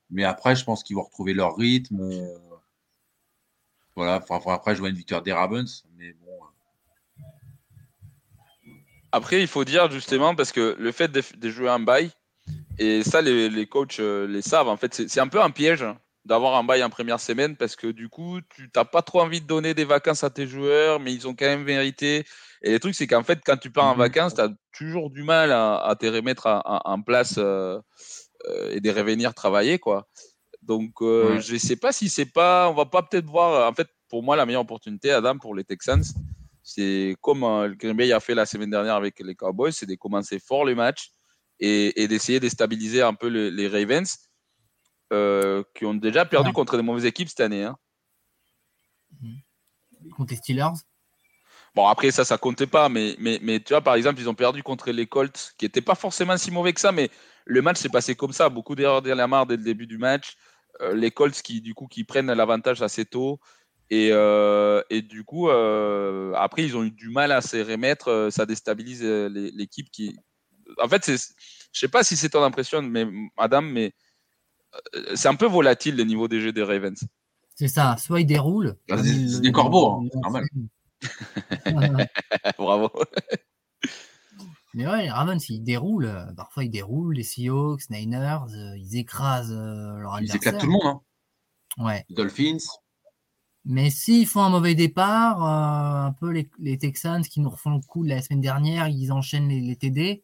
[0.09, 2.01] mais après je pense qu'ils vont retrouver leur rythme.
[2.01, 2.37] Euh,
[3.97, 6.27] voilà, enfin, après je vois une victoire des Ravens, mais bon.
[9.11, 12.11] Après, il faut dire justement parce que le fait de, de jouer un bail,
[12.79, 14.69] et ça, les, les coachs euh, les savent.
[14.69, 15.85] En fait, c'est un peu un piège
[16.23, 19.41] d'avoir un bail en première semaine parce que du coup, tu n'as pas trop envie
[19.41, 22.23] de donner des vacances à tes joueurs, mais ils ont quand même vérité.
[22.61, 23.99] Et le truc, c'est qu'en fait, quand tu pars en mhm.
[23.99, 27.77] vacances, tu as toujours du mal à, te remettre en place euh,
[28.47, 29.77] euh, et de revenir travailler.
[29.77, 30.07] quoi.
[30.61, 32.69] Donc, je ne sais pas si c'est pas.
[32.69, 33.69] On va pas peut-être voir.
[33.69, 36.03] En fait, pour moi, la meilleure opportunité, Adam, pour les Texans,
[36.63, 39.95] c'est comme le Green Bay a fait la semaine dernière avec les Cowboys, c'est de
[39.95, 41.11] commencer fort les matchs
[41.59, 44.29] et, d'essayer de stabiliser un peu les Ravens
[45.11, 47.63] euh, qui ont déjà perdu contre des mauvaises équipes cette année.
[47.63, 47.75] Hein.
[50.15, 50.73] Contre les Steelers?
[51.73, 54.35] Bon, après, ça, ça comptait pas, mais, mais, mais tu vois, par exemple, ils ont
[54.35, 57.09] perdu contre les Colts, qui n'étaient pas forcément si mauvais que ça, mais
[57.45, 58.49] le match s'est passé comme ça.
[58.49, 60.35] Beaucoup d'erreurs derrière la dès le début du match.
[60.81, 63.39] Euh, les Colts qui, du coup, qui prennent l'avantage assez tôt.
[63.89, 68.29] Et, euh, et du coup, après, ils ont eu du mal à se remettre.
[68.31, 70.15] ça déstabilise l'équipe qui,
[70.81, 71.11] en fait,
[71.71, 73.07] je sais pas si c'est ton impression, mais
[73.37, 73.93] madame, mais
[74.95, 77.03] euh, c'est un peu volatile le niveau des jeux des Ravens.
[77.55, 78.77] C'est ça, soit ils déroulent.
[78.89, 80.45] Ah, c'est des corbeaux, hein, normal.
[82.57, 82.89] Bravo.
[84.75, 86.05] Mais ouais, les Ravens, ils déroulent.
[86.05, 87.15] Euh, parfois, ils déroulent.
[87.15, 90.85] Les Seahawks, Niners, euh, ils écrasent leur Ils éclatent tout le monde.
[90.85, 91.83] Hein.
[91.83, 92.05] Ouais.
[92.11, 92.59] Dolphins.
[93.65, 98.03] Mais s'ils font un mauvais départ, un peu les, Texans qui nous refont le coup
[98.03, 100.23] de la semaine dernière, ils enchaînent les TD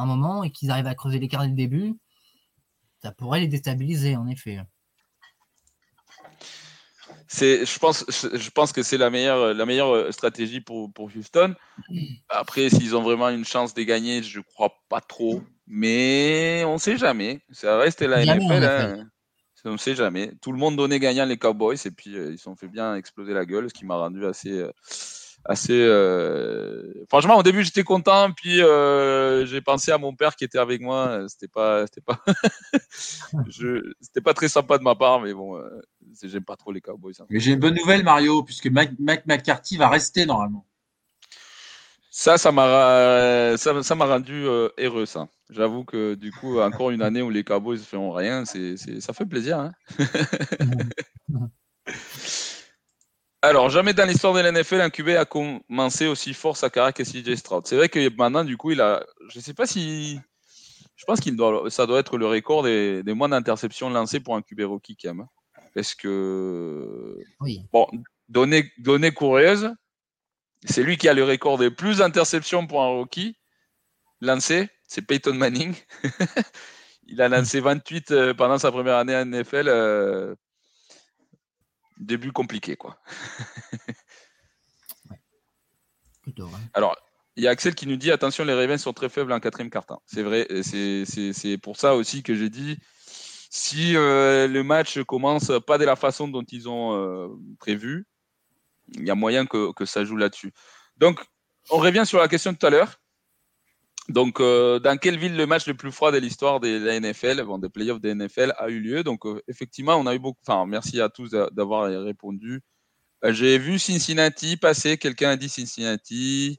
[0.00, 1.94] un moment et qu'ils arrivent à creuser l'écart dès le début,
[3.02, 4.60] ça pourrait les déstabiliser, en effet.
[7.28, 11.54] C'est, je, pense, je pense que c'est la meilleure, la meilleure stratégie pour, pour Houston.
[12.28, 15.42] Après, s'ils ont vraiment une chance de gagner, je ne crois pas trop.
[15.66, 17.40] Mais on ne sait jamais.
[17.50, 18.64] Ça reste la NFL.
[18.64, 19.08] Hein.
[19.64, 20.32] On ne sait jamais.
[20.40, 23.32] Tout le monde donnait gagnant les Cowboys et puis euh, ils sont fait bien exploser
[23.32, 24.70] la gueule, ce qui m'a rendu assez, euh,
[25.48, 25.80] assez.
[25.80, 30.58] Euh, franchement, au début, j'étais content, puis euh, j'ai pensé à mon père qui était
[30.58, 31.26] avec moi.
[31.28, 32.20] C'était pas, c'était pas,
[33.48, 33.92] je...
[34.00, 35.80] c'était pas très sympa de ma part, mais bon, euh,
[36.22, 37.14] j'aime pas trop les Cowboys.
[37.20, 37.26] Hein.
[37.30, 40.66] Mais j'ai une bonne nouvelle, Mario, puisque Mike, McCarthy va rester normalement.
[42.10, 44.46] Ça, ça m'a, ça, ça m'a rendu
[44.78, 45.28] heureux, ça.
[45.50, 49.12] J'avoue que du coup, encore une année où les Cowboys ne font rien, c'est, ça
[49.12, 49.58] fait plaisir.
[49.58, 49.72] Hein
[53.42, 57.02] Alors, jamais dans l'histoire de l'NFL, un QB a commencé aussi fort sa carrière que
[57.02, 57.66] CJ Stroud.
[57.66, 59.04] C'est vrai que maintenant, du coup, il a.
[59.28, 60.18] Je ne sais pas si.
[60.96, 64.34] Je pense qu'il doit, ça doit être le record des, des moins d'interceptions lancées pour
[64.34, 65.20] un QB rookie, quand même.
[65.20, 65.62] Hein.
[65.74, 67.18] Parce que.
[67.40, 67.60] Oui.
[67.72, 67.86] Bon,
[68.28, 69.12] données, données
[70.64, 73.36] c'est lui qui a le record des plus d'interceptions pour un rookie
[74.20, 74.68] lancé.
[74.88, 75.74] C'est Peyton Manning.
[77.06, 79.68] il a lancé 28 euh, pendant sa première année en NFL.
[81.98, 82.98] Euh, début compliqué, quoi.
[86.22, 86.96] Plutôt, Alors,
[87.36, 89.70] il y a Axel qui nous dit attention, les Ravens sont très faibles en quatrième
[89.70, 89.98] carton.
[90.06, 92.78] C'est vrai, c'est pour ça aussi que j'ai dit
[93.50, 98.06] si le match commence pas de la façon dont ils ont prévu,
[98.94, 100.52] il y a moyen que, que ça joue là-dessus.
[100.96, 101.20] Donc,
[101.70, 103.00] on revient sur la question de tout à l'heure.
[104.08, 107.42] Donc, euh, dans quelle ville le match le plus froid de l'histoire de la NFL,
[107.42, 110.38] bon, des playoffs de NFL, a eu lieu Donc, euh, effectivement, on a eu beaucoup.
[110.46, 112.62] Enfin, merci à tous d'avoir répondu.
[113.24, 114.96] Euh, j'ai vu Cincinnati passer.
[114.96, 116.58] Quelqu'un a dit Cincinnati.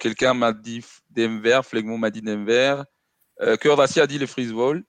[0.00, 1.60] Quelqu'un m'a dit Denver.
[1.64, 2.82] Flegmont m'a dit Denver.
[3.42, 4.84] Euh, a dit les Freeze Bowl.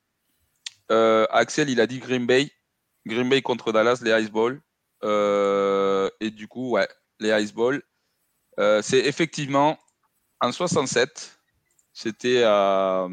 [0.89, 2.51] Axel, il a dit Green Bay.
[3.05, 4.61] Green Bay contre Dallas, les Ice Bowl.
[5.03, 6.88] et du coup, ouais,
[7.19, 7.84] les Ice Bowl.
[8.57, 9.78] C'est effectivement
[10.39, 11.34] en 67
[11.95, 13.07] c'était à,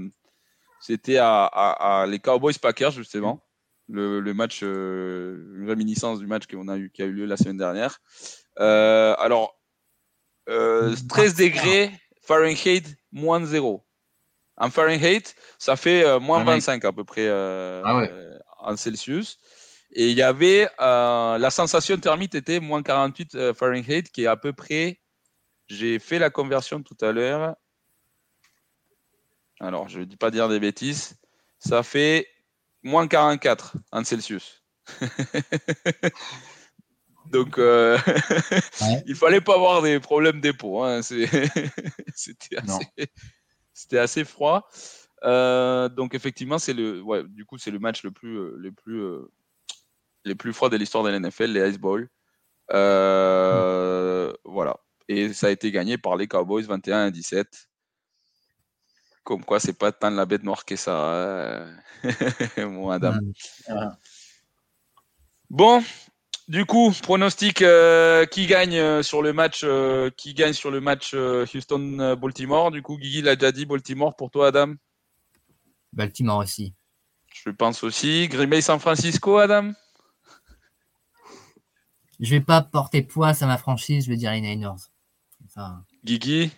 [0.80, 3.40] c'était à, les Cowboys Packers justement.
[3.88, 7.36] Le, match, euh, une réminiscence du match qu'on a eu, qui a eu lieu la
[7.36, 8.00] semaine dernière.
[8.58, 9.60] Euh, alors,
[10.46, 10.94] 13 euh,
[11.38, 11.90] degrés
[12.22, 13.84] Fahrenheit moins 0.
[14.56, 18.02] En Fahrenheit, ça fait moins 25 à peu près ah
[18.58, 19.38] en Celsius.
[19.92, 24.52] Et il y avait la sensation thermique était moins 48 Fahrenheit, qui est à peu
[24.52, 25.00] près,
[25.68, 27.54] j'ai fait la conversion tout à l'heure,
[29.62, 31.14] alors je ne dis pas dire des bêtises,
[31.58, 32.28] ça fait
[32.82, 34.62] moins 44 en Celsius.
[37.32, 37.98] Donc, euh,
[39.06, 40.86] il fallait pas avoir des problèmes d'épaule.
[40.86, 41.00] Hein.
[42.14, 44.68] C'était assez, froid.
[45.24, 48.70] Euh, donc, effectivement, c'est le, ouais, du coup, c'est le match le plus, euh, les
[48.70, 49.30] plus, euh,
[50.24, 52.10] les plus froids de l'histoire de la NFL, les Ice Bowl.
[54.44, 54.76] Voilà.
[55.08, 57.70] Et ça a été gagné par les Cowboys 21 à 17.
[59.24, 61.76] Comme quoi, c'est pas tant la bête noire que ça, hein.
[62.56, 63.14] mon Adam.
[65.48, 65.82] Bon,
[66.48, 70.80] du coup, pronostic euh, qui gagne euh, sur le match, euh, qui gagne sur le
[70.80, 72.70] match Houston-Baltimore?
[72.70, 74.74] Du coup, Guigui l'a déjà dit, Baltimore pour toi, Adam?
[75.92, 76.74] Baltimore aussi.
[77.32, 78.28] Je pense aussi.
[78.28, 79.72] Green Bay San Francisco, Adam?
[82.18, 84.90] Je vais pas porter poids à ma franchise, je vais dire les Niners.
[86.04, 86.50] Guigui?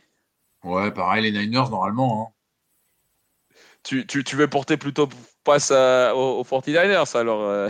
[0.62, 2.22] Ouais, pareil, les Niners normalement.
[2.22, 2.34] Hein
[3.84, 5.08] tu, tu, tu, veux porter plutôt
[5.44, 7.68] passe aux, 49ers alors euh.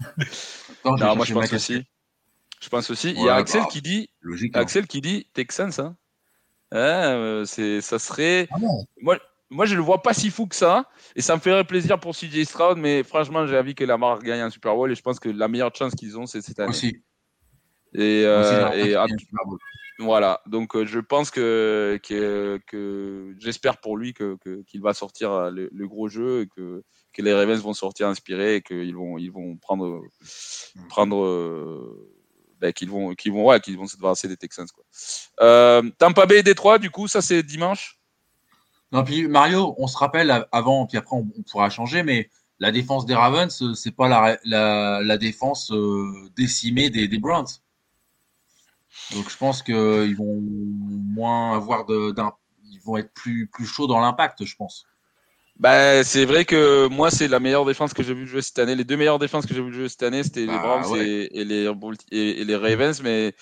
[0.84, 1.84] non, moi je pense aussi.
[2.60, 3.12] Je pense aussi.
[3.12, 4.60] Il y a Axel bah, qui dit logique, hein.
[4.60, 5.72] Axel qui dit Texans.
[5.78, 5.96] Hein.
[6.72, 8.48] Ah, c'est, ça serait.
[8.50, 8.56] Ah
[9.00, 9.18] moi,
[9.50, 10.88] moi, je le vois pas si fou que ça.
[11.14, 14.24] Et ça me ferait plaisir pour CJ Stroud, mais franchement, j'ai envie que la marque
[14.24, 16.58] gagne un Super Bowl et je pense que la meilleure chance qu'ils ont, c'est cette
[16.58, 16.70] année.
[16.70, 17.02] Aussi.
[17.94, 18.96] Et, euh, et
[19.98, 24.36] voilà, donc euh, je pense que, que, j'espère pour lui que,
[24.66, 26.84] qu'il va sortir euh, le, gros jeu et que,
[27.14, 30.02] que les Ravens vont sortir inspirés et qu'ils vont, ils vont prendre,
[30.90, 32.12] prendre euh,
[32.60, 34.66] ben, qu'ils vont, qu'ils vont, ouais, qu'ils vont se débarrasser des Texans.
[34.74, 34.84] Quoi.
[35.40, 37.98] Euh, Tampa Bay et Détroit, du coup, ça c'est dimanche?
[38.92, 42.28] Non, puis Mario, on se rappelle avant, puis après on, pourra changer, mais
[42.58, 45.72] la défense des Ravens, c'est pas la, la, la défense
[46.36, 47.46] décimée des, des Browns.
[49.14, 52.14] Donc je pense qu'ils vont moins avoir de,
[52.64, 54.86] ils vont être plus, plus chauds dans l'impact, je pense.
[55.58, 58.74] Bah, c'est vrai que moi, c'est la meilleure défense que j'ai vu jouer cette année.
[58.74, 61.44] Les deux meilleures défenses que j'ai vu jouer cette année, c'était les bah, Browns et,
[61.44, 61.70] les,
[62.10, 63.02] et, les Ravens.
[63.02, 63.34] Mais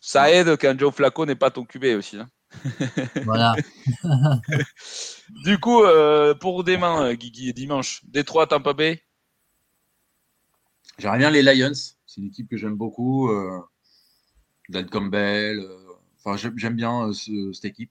[0.00, 2.18] ça aide qu'un Joe Flacco n'est pas ton QB aussi.
[2.18, 2.28] Hein.
[3.24, 3.56] Voilà.
[5.44, 9.02] du coup, euh, pour demain, euh, Guigui, dimanche, Détroit, Tampa Bay
[10.98, 11.72] J'aimerais bien les Lions.
[12.06, 13.30] C'est une équipe que j'aime beaucoup.
[13.30, 13.60] Euh,
[14.68, 15.58] Dan Campbell.
[15.58, 15.76] Euh,
[16.24, 17.90] enfin, j'aime bien euh, cette équipe.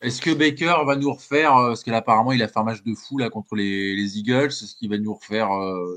[0.00, 2.92] Est-ce que Baker va nous refaire, euh, parce qu'apparemment il a fait un match de
[2.92, 5.48] fou là contre les, Eagles, est-ce qu'il va nous refaire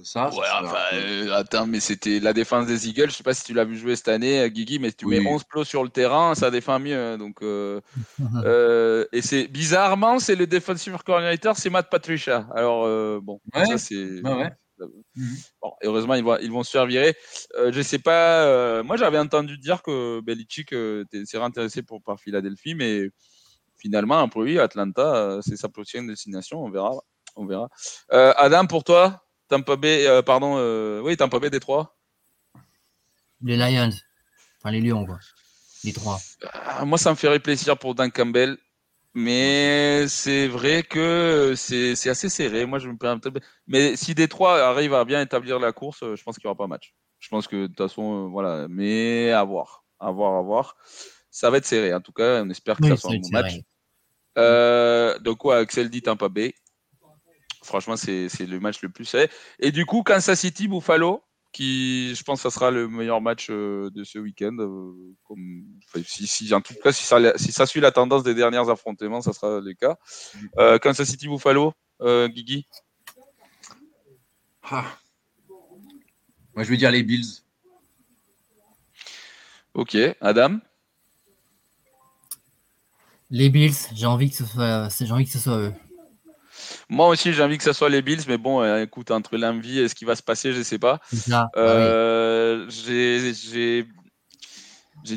[0.04, 0.30] ça?
[0.30, 3.66] Ouais, enfin, attends, mais c'était la défense des Eagles, je sais pas si tu l'as
[3.66, 6.78] vu jouer cette année, Guigui, mais tu mets 11 plots sur le terrain, ça défend
[6.80, 7.18] mieux.
[7.18, 12.48] Donc, et c'est bizarrement, c'est le defensive coordinator, c'est Matt Patricia.
[12.54, 14.22] Alors, bon, ça c'est.
[14.22, 14.52] ouais.
[14.80, 15.38] Mhm.
[15.62, 17.16] Bon, heureusement, ils vont, ils vont se faire virer.
[17.58, 18.46] Euh, je sais pas.
[18.46, 23.10] Euh, moi, j'avais entendu dire que Belichick euh, serait intéressé pour, par Philadelphie, mais
[23.78, 26.64] finalement, pour lui, Atlanta, c'est sa prochaine destination.
[26.64, 26.92] On verra.
[27.36, 27.70] On verra.
[28.10, 31.96] Adam, pour toi, Tampa Bay, pardon, oui, Tampa Bay, Détroit.
[33.42, 33.92] Les Lions.
[34.60, 35.20] Enfin, les Lions, quoi.
[35.84, 36.20] Les trois.
[36.84, 38.58] Moi, ça me ferait plaisir pour Dan Campbell.
[39.18, 42.66] Mais c'est vrai que c'est assez serré.
[42.66, 43.22] Moi, je me permets
[43.66, 46.68] Mais si Détroit arrive à bien établir la course, je pense qu'il n'y aura pas
[46.68, 46.94] match.
[47.20, 48.68] Je pense que de toute façon, euh, voilà.
[48.70, 49.86] Mais à voir.
[50.02, 50.76] À voir, à voir.
[51.32, 51.94] Ça va être serré.
[51.94, 53.54] En tout cas, on espère que ça soit un bon match.
[54.38, 56.54] Euh, donc, quoi, Axel dit Tampa Bay.
[57.64, 59.30] Franchement, c'est le match le plus serré.
[59.60, 61.24] Et du coup, Kansas City, Buffalo,
[61.56, 64.58] qui, je pense, ça sera le meilleur match euh, de ce week-end.
[66.06, 69.32] si, en tout cas, si ça, si ça suit la tendance des derniers affrontements, ça
[69.32, 69.96] sera le cas.
[70.58, 72.68] Euh, Kansas City Buffalo, euh, Guigui
[74.64, 74.84] ah.
[76.56, 77.46] Moi, je vais dire les Bills.
[79.74, 80.60] Ok, Adam?
[83.30, 85.74] Les Bills, j'ai envie que ce soit, j'ai envie que ce soit eux.
[86.90, 89.80] Moi aussi, j'ai envie que ce soit les Bills, mais bon, euh, écoute, entre l'envie
[89.80, 91.00] et ce qui va se passer, je ne sais pas.
[91.32, 93.86] Ah euh, j'ai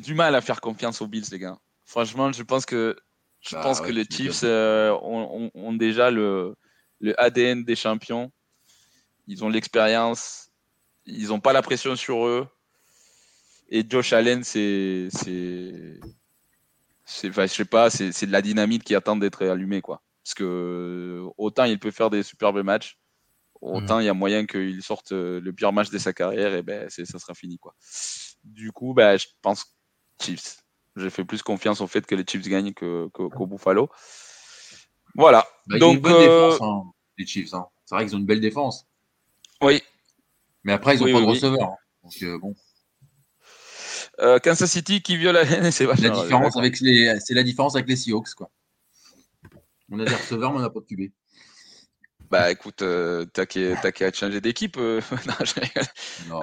[0.01, 1.59] du mal à faire confiance aux Bills, les gars.
[1.85, 2.97] Franchement, je pense que,
[3.41, 6.55] je bah pense que les Chiefs euh, ont, déjà le,
[7.01, 8.31] le ADN des champions.
[9.27, 10.49] Ils ont l'expérience.
[11.07, 12.47] Ils n'ont pas la pression sur eux.
[13.71, 15.09] Et Josh Allen, c'est.
[15.11, 16.01] c'est
[17.07, 20.03] je sais pas, c'est de la dynamite qui attend d'être allumée, quoi.
[20.29, 22.99] Parce que autant il peut faire des superbes matchs,
[23.62, 24.03] autant mhm.
[24.03, 26.91] il y a moyen qu'il sorte euh, le pire match de sa carrière et ben
[26.91, 27.74] ça sera fini quoi.
[28.45, 29.64] Du coup, ben, je pense
[30.20, 30.59] Chiefs.
[30.97, 33.89] J'ai fait plus confiance au fait que les Chiefs gagnent qu'au que, Buffalo.
[35.14, 35.47] Voilà.
[35.66, 36.83] Bah, Donc, une bonne euh, défense, hein,
[37.16, 37.55] les Chiefs.
[37.55, 37.66] Hein.
[37.87, 38.87] C'est vrai qu'ils ont une belle défense.
[39.62, 39.83] Oui.
[40.62, 41.70] Mais après, ils n'ont pas de receveur.
[41.70, 41.76] Hein.
[42.03, 42.55] Donc, euh, bon.
[44.43, 47.97] Kansas City qui viole la c'est la différence avec les, c'est la différence avec les
[47.97, 48.51] Seahawks quoi.
[49.91, 51.12] On a des receveurs, mais on n'a pas de QB.
[52.30, 54.76] Bah écoute, euh, t'as qu'à changer d'équipe.
[54.76, 55.55] Euh, non, je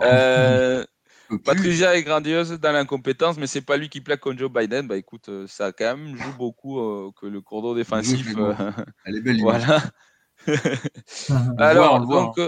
[0.01, 0.83] euh,
[1.45, 4.87] Patricia est grandiose dans l'incompétence, mais c'est pas lui qui plaque contre Joe Biden.
[4.87, 8.27] Bah écoute, euh, ça quand même joue beaucoup que le cours défensif.
[9.05, 9.41] Elle est belle.
[9.41, 9.81] voilà.
[11.59, 12.39] Alors, donc,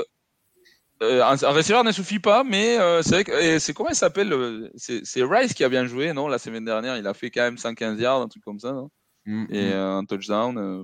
[1.00, 5.54] un, receveur ne suffit pas, mais c'est vrai que c'est comment il s'appelle C'est Rice
[5.54, 8.22] qui a bien joué, non La semaine dernière, il a fait quand même 115 yards,
[8.22, 8.90] un truc comme ça, non?
[9.28, 9.78] Mm, et mm.
[9.78, 10.58] un touchdown.
[10.58, 10.84] Euh,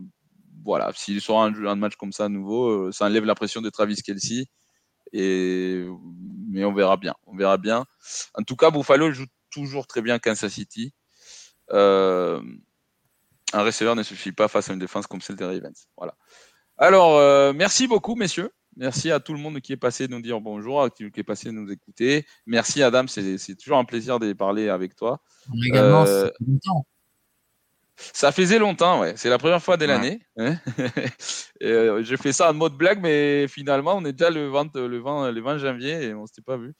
[0.64, 3.62] voilà, s'il sort un, un, match comme ça à nouveau, euh, ça enlève la pression
[3.62, 4.46] de Travis Kelsey.
[5.12, 5.86] Et...
[6.50, 7.16] Mais on verra bien.
[7.26, 7.86] On verra bien.
[8.36, 10.94] En tout cas, Buffalo joue toujours très bien Kansas City.
[11.72, 12.42] Euh,
[13.54, 15.88] un receveur ne suffit pas face à une défense comme celle des Ravens.
[15.98, 16.16] Voilà.
[16.78, 18.52] Alors, merci beaucoup, messieurs.
[18.76, 21.70] Merci à tout le monde qui est passé nous dire bonjour, qui est passé nous
[21.72, 22.26] écouter.
[22.46, 25.22] Merci Adam, c'est toujours un plaisir de parler avec toi.
[25.66, 26.86] Également, euh, longtemps.
[28.12, 29.14] Ça faisait longtemps, ouais.
[29.16, 30.20] C'est la première fois de l'année.
[30.38, 30.58] Hein.
[31.64, 35.00] euh, J'ai fait ça en mode blague, mais finalement, on est déjà le 20, le
[35.00, 36.74] 20, le 20 janvier et on ne s'était pas vu.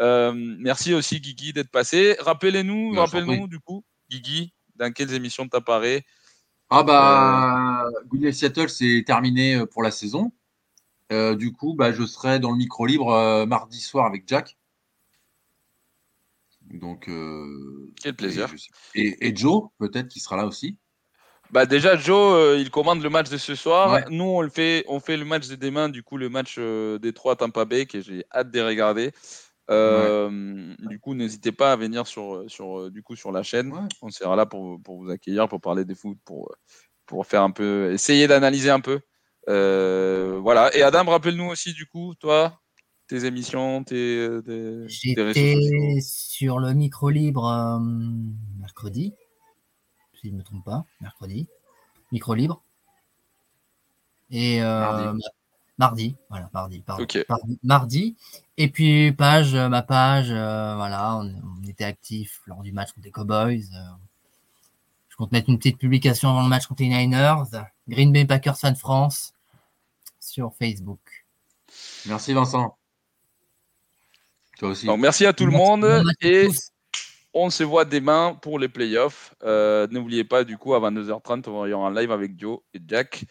[0.00, 2.16] Euh, merci aussi, Guigui, d'être passé.
[2.20, 6.04] Rappelez-nous, rappelez-nous, du coup, Guigui, dans quelles émissions tu apparais
[6.70, 8.32] Ah, bah, euh...
[8.32, 10.32] Seattle, c'est terminé euh, pour la saison.
[11.12, 14.56] Euh, du coup, bah, je serai dans le micro libre euh, mardi soir avec Jack.
[16.70, 18.48] Donc, euh, quel plaisir.
[18.94, 20.78] Et, Joe, peut-être, qui sera là aussi.
[21.50, 24.00] Bah déjà, Joe, euh, il commande le match de ce soir.
[24.10, 26.98] Nous, on le fait, on fait le match de demain, du coup, le match euh,
[26.98, 29.12] des trois Tampa Bay, que j'ai hâte de regarder.
[29.68, 33.72] Du coup, n'hésitez pas à venir sur, sur, du coup, sur la chaîne.
[34.02, 36.54] On sera là pour, pour, vous accueillir, pour parler des foot, pour,
[37.06, 39.00] pour faire un peu, essayer d'analyser un peu.
[39.46, 40.74] voilà.
[40.74, 42.58] Et Adam, rappelle-nous aussi, du coup, toi,
[43.06, 47.78] tes émissions, tes, euh, J'étais sur le micro libre euh,
[48.58, 49.14] mercredi,
[50.14, 51.46] si je ne me trompe pas, mercredi,
[52.12, 52.62] micro libre.
[54.30, 55.12] Et euh,
[55.78, 56.16] mardi.
[56.30, 57.06] voilà, mardi, pardon.
[57.62, 58.16] Mardi,
[58.56, 63.68] Et puis page, ma page, voilà, on, était actif lors du match contre les Cowboys.
[65.08, 67.44] je compte mettre une petite publication avant le match contre les Niners,
[67.88, 69.34] Green Bay Packers Fan France
[70.20, 71.26] sur Facebook.
[72.06, 72.76] Merci Vincent
[74.98, 76.48] merci à tout le monde et
[77.32, 79.34] on se voit demain pour les playoffs.
[79.42, 82.80] Euh, n'oubliez pas, du coup, à 22h30, il y aura un live avec Joe et
[82.86, 83.24] Jack.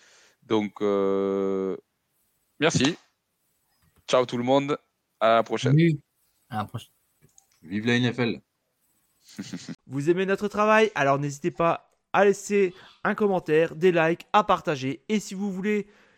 [0.43, 1.77] Donc, euh,
[2.59, 2.97] merci.
[4.07, 4.77] Ciao tout le monde.
[5.19, 5.77] À la prochaine.
[6.49, 6.89] À la prochaine.
[7.61, 8.41] Vive la NFL.
[9.88, 10.91] Vous aimez notre travail?
[10.95, 12.73] Alors n'hésitez pas à laisser
[13.03, 15.03] un commentaire, des likes, à partager.
[15.07, 15.88] Et si vous voulez